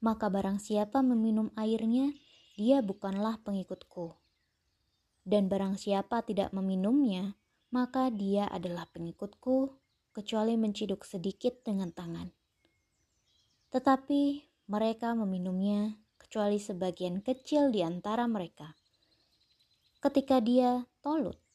Maka 0.00 0.30
barang 0.30 0.62
siapa 0.62 1.02
meminum 1.02 1.50
airnya, 1.58 2.14
dia 2.54 2.80
bukanlah 2.80 3.42
pengikutku. 3.42 4.14
Dan 5.26 5.50
barang 5.50 5.76
siapa 5.76 6.22
tidak 6.24 6.54
meminumnya, 6.54 7.36
maka 7.74 8.08
dia 8.08 8.48
adalah 8.48 8.88
pengikutku, 8.88 9.74
kecuali 10.10 10.58
menciduk 10.58 11.06
sedikit 11.06 11.62
dengan 11.62 11.94
tangan. 11.94 12.26
Tetapi 13.70 14.22
mereka 14.66 15.14
meminumnya, 15.14 15.94
kecuali 16.18 16.58
sebagian 16.58 17.22
kecil 17.22 17.70
di 17.70 17.82
antara 17.82 18.26
mereka. 18.26 18.74
Ketika 20.02 20.38
dia 20.42 20.86
tolut 21.02 21.49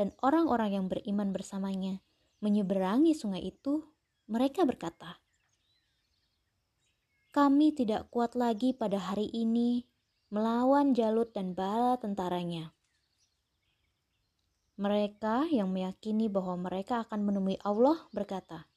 dan 0.00 0.16
orang-orang 0.24 0.80
yang 0.80 0.86
beriman 0.88 1.28
bersamanya 1.28 2.00
menyeberangi 2.40 3.12
sungai 3.12 3.52
itu, 3.52 3.84
mereka 4.32 4.64
berkata, 4.64 5.20
"Kami 7.36 7.76
tidak 7.76 8.08
kuat 8.08 8.32
lagi 8.32 8.72
pada 8.72 8.96
hari 8.96 9.28
ini 9.28 9.84
melawan 10.32 10.96
Jalut 10.96 11.36
dan 11.36 11.52
bala 11.52 12.00
tentaranya." 12.00 12.72
Mereka 14.80 15.52
yang 15.52 15.68
meyakini 15.68 16.32
bahwa 16.32 16.56
mereka 16.56 17.04
akan 17.04 17.20
menemui 17.20 17.60
Allah 17.60 18.00
berkata, 18.08 18.72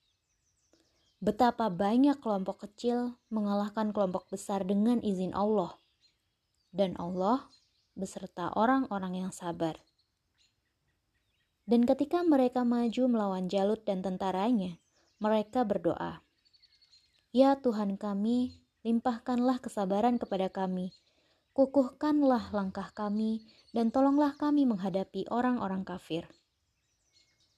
"Betapa 1.24 1.72
banyak 1.72 2.20
kelompok 2.20 2.68
kecil 2.68 3.16
mengalahkan 3.32 3.96
kelompok 3.96 4.28
besar 4.28 4.68
dengan 4.68 5.00
izin 5.00 5.32
Allah, 5.32 5.80
dan 6.76 7.00
Allah 7.00 7.48
beserta 7.96 8.52
orang-orang 8.60 9.24
yang 9.24 9.32
sabar." 9.32 9.80
Dan 11.64 11.88
ketika 11.88 12.20
mereka 12.28 12.68
maju 12.68 13.04
melawan 13.08 13.48
Jalut 13.48 13.88
dan 13.88 14.04
tentaranya, 14.04 14.76
mereka 15.24 15.64
berdoa, 15.64 16.20
"Ya 17.32 17.56
Tuhan 17.56 17.96
kami, 17.96 18.60
limpahkanlah 18.84 19.64
kesabaran 19.64 20.20
kepada 20.20 20.52
kami, 20.52 20.92
kukuhkanlah 21.56 22.52
langkah 22.52 22.92
kami, 22.92 23.48
dan 23.72 23.96
tolonglah 23.96 24.36
kami 24.36 24.68
menghadapi 24.68 25.32
orang-orang 25.32 25.88
kafir." 25.88 26.28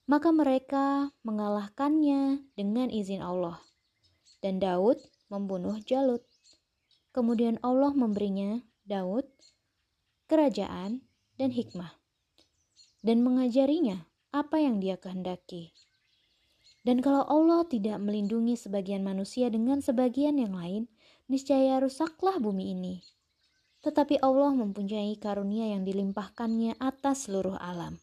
Maka 0.06 0.30
mereka 0.30 1.10
mengalahkannya 1.26 2.46
dengan 2.54 2.94
izin 2.94 3.18
Allah, 3.18 3.58
dan 4.38 4.62
Daud 4.62 5.02
membunuh 5.26 5.82
Jalut. 5.82 6.22
Kemudian 7.10 7.58
Allah 7.58 7.90
memberinya 7.90 8.62
Daud 8.86 9.26
kerajaan 10.30 11.02
dan 11.34 11.50
hikmah 11.50 11.95
dan 13.06 13.22
mengajarinya 13.22 14.02
apa 14.34 14.58
yang 14.58 14.82
dia 14.82 14.98
kehendaki. 14.98 15.70
Dan 16.82 16.98
kalau 17.02 17.22
Allah 17.26 17.62
tidak 17.70 18.02
melindungi 18.02 18.58
sebagian 18.58 19.06
manusia 19.06 19.46
dengan 19.46 19.78
sebagian 19.78 20.38
yang 20.42 20.58
lain, 20.58 20.90
niscaya 21.30 21.78
rusaklah 21.78 22.42
bumi 22.42 22.74
ini. 22.74 22.94
Tetapi 23.86 24.18
Allah 24.18 24.50
mempunyai 24.54 25.14
karunia 25.22 25.70
yang 25.70 25.86
dilimpahkannya 25.86 26.82
atas 26.82 27.30
seluruh 27.30 27.54
alam. 27.62 28.02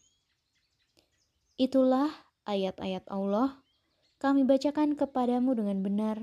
Itulah 1.60 2.08
ayat-ayat 2.48 3.04
Allah 3.12 3.60
kami 4.24 4.48
bacakan 4.48 4.96
kepadamu 4.96 5.52
dengan 5.52 5.84
benar, 5.84 6.16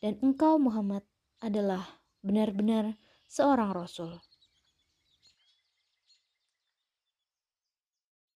dan 0.00 0.16
engkau 0.24 0.56
Muhammad 0.56 1.04
adalah 1.44 2.00
benar-benar 2.24 2.96
seorang 3.28 3.76
Rasul. 3.76 4.16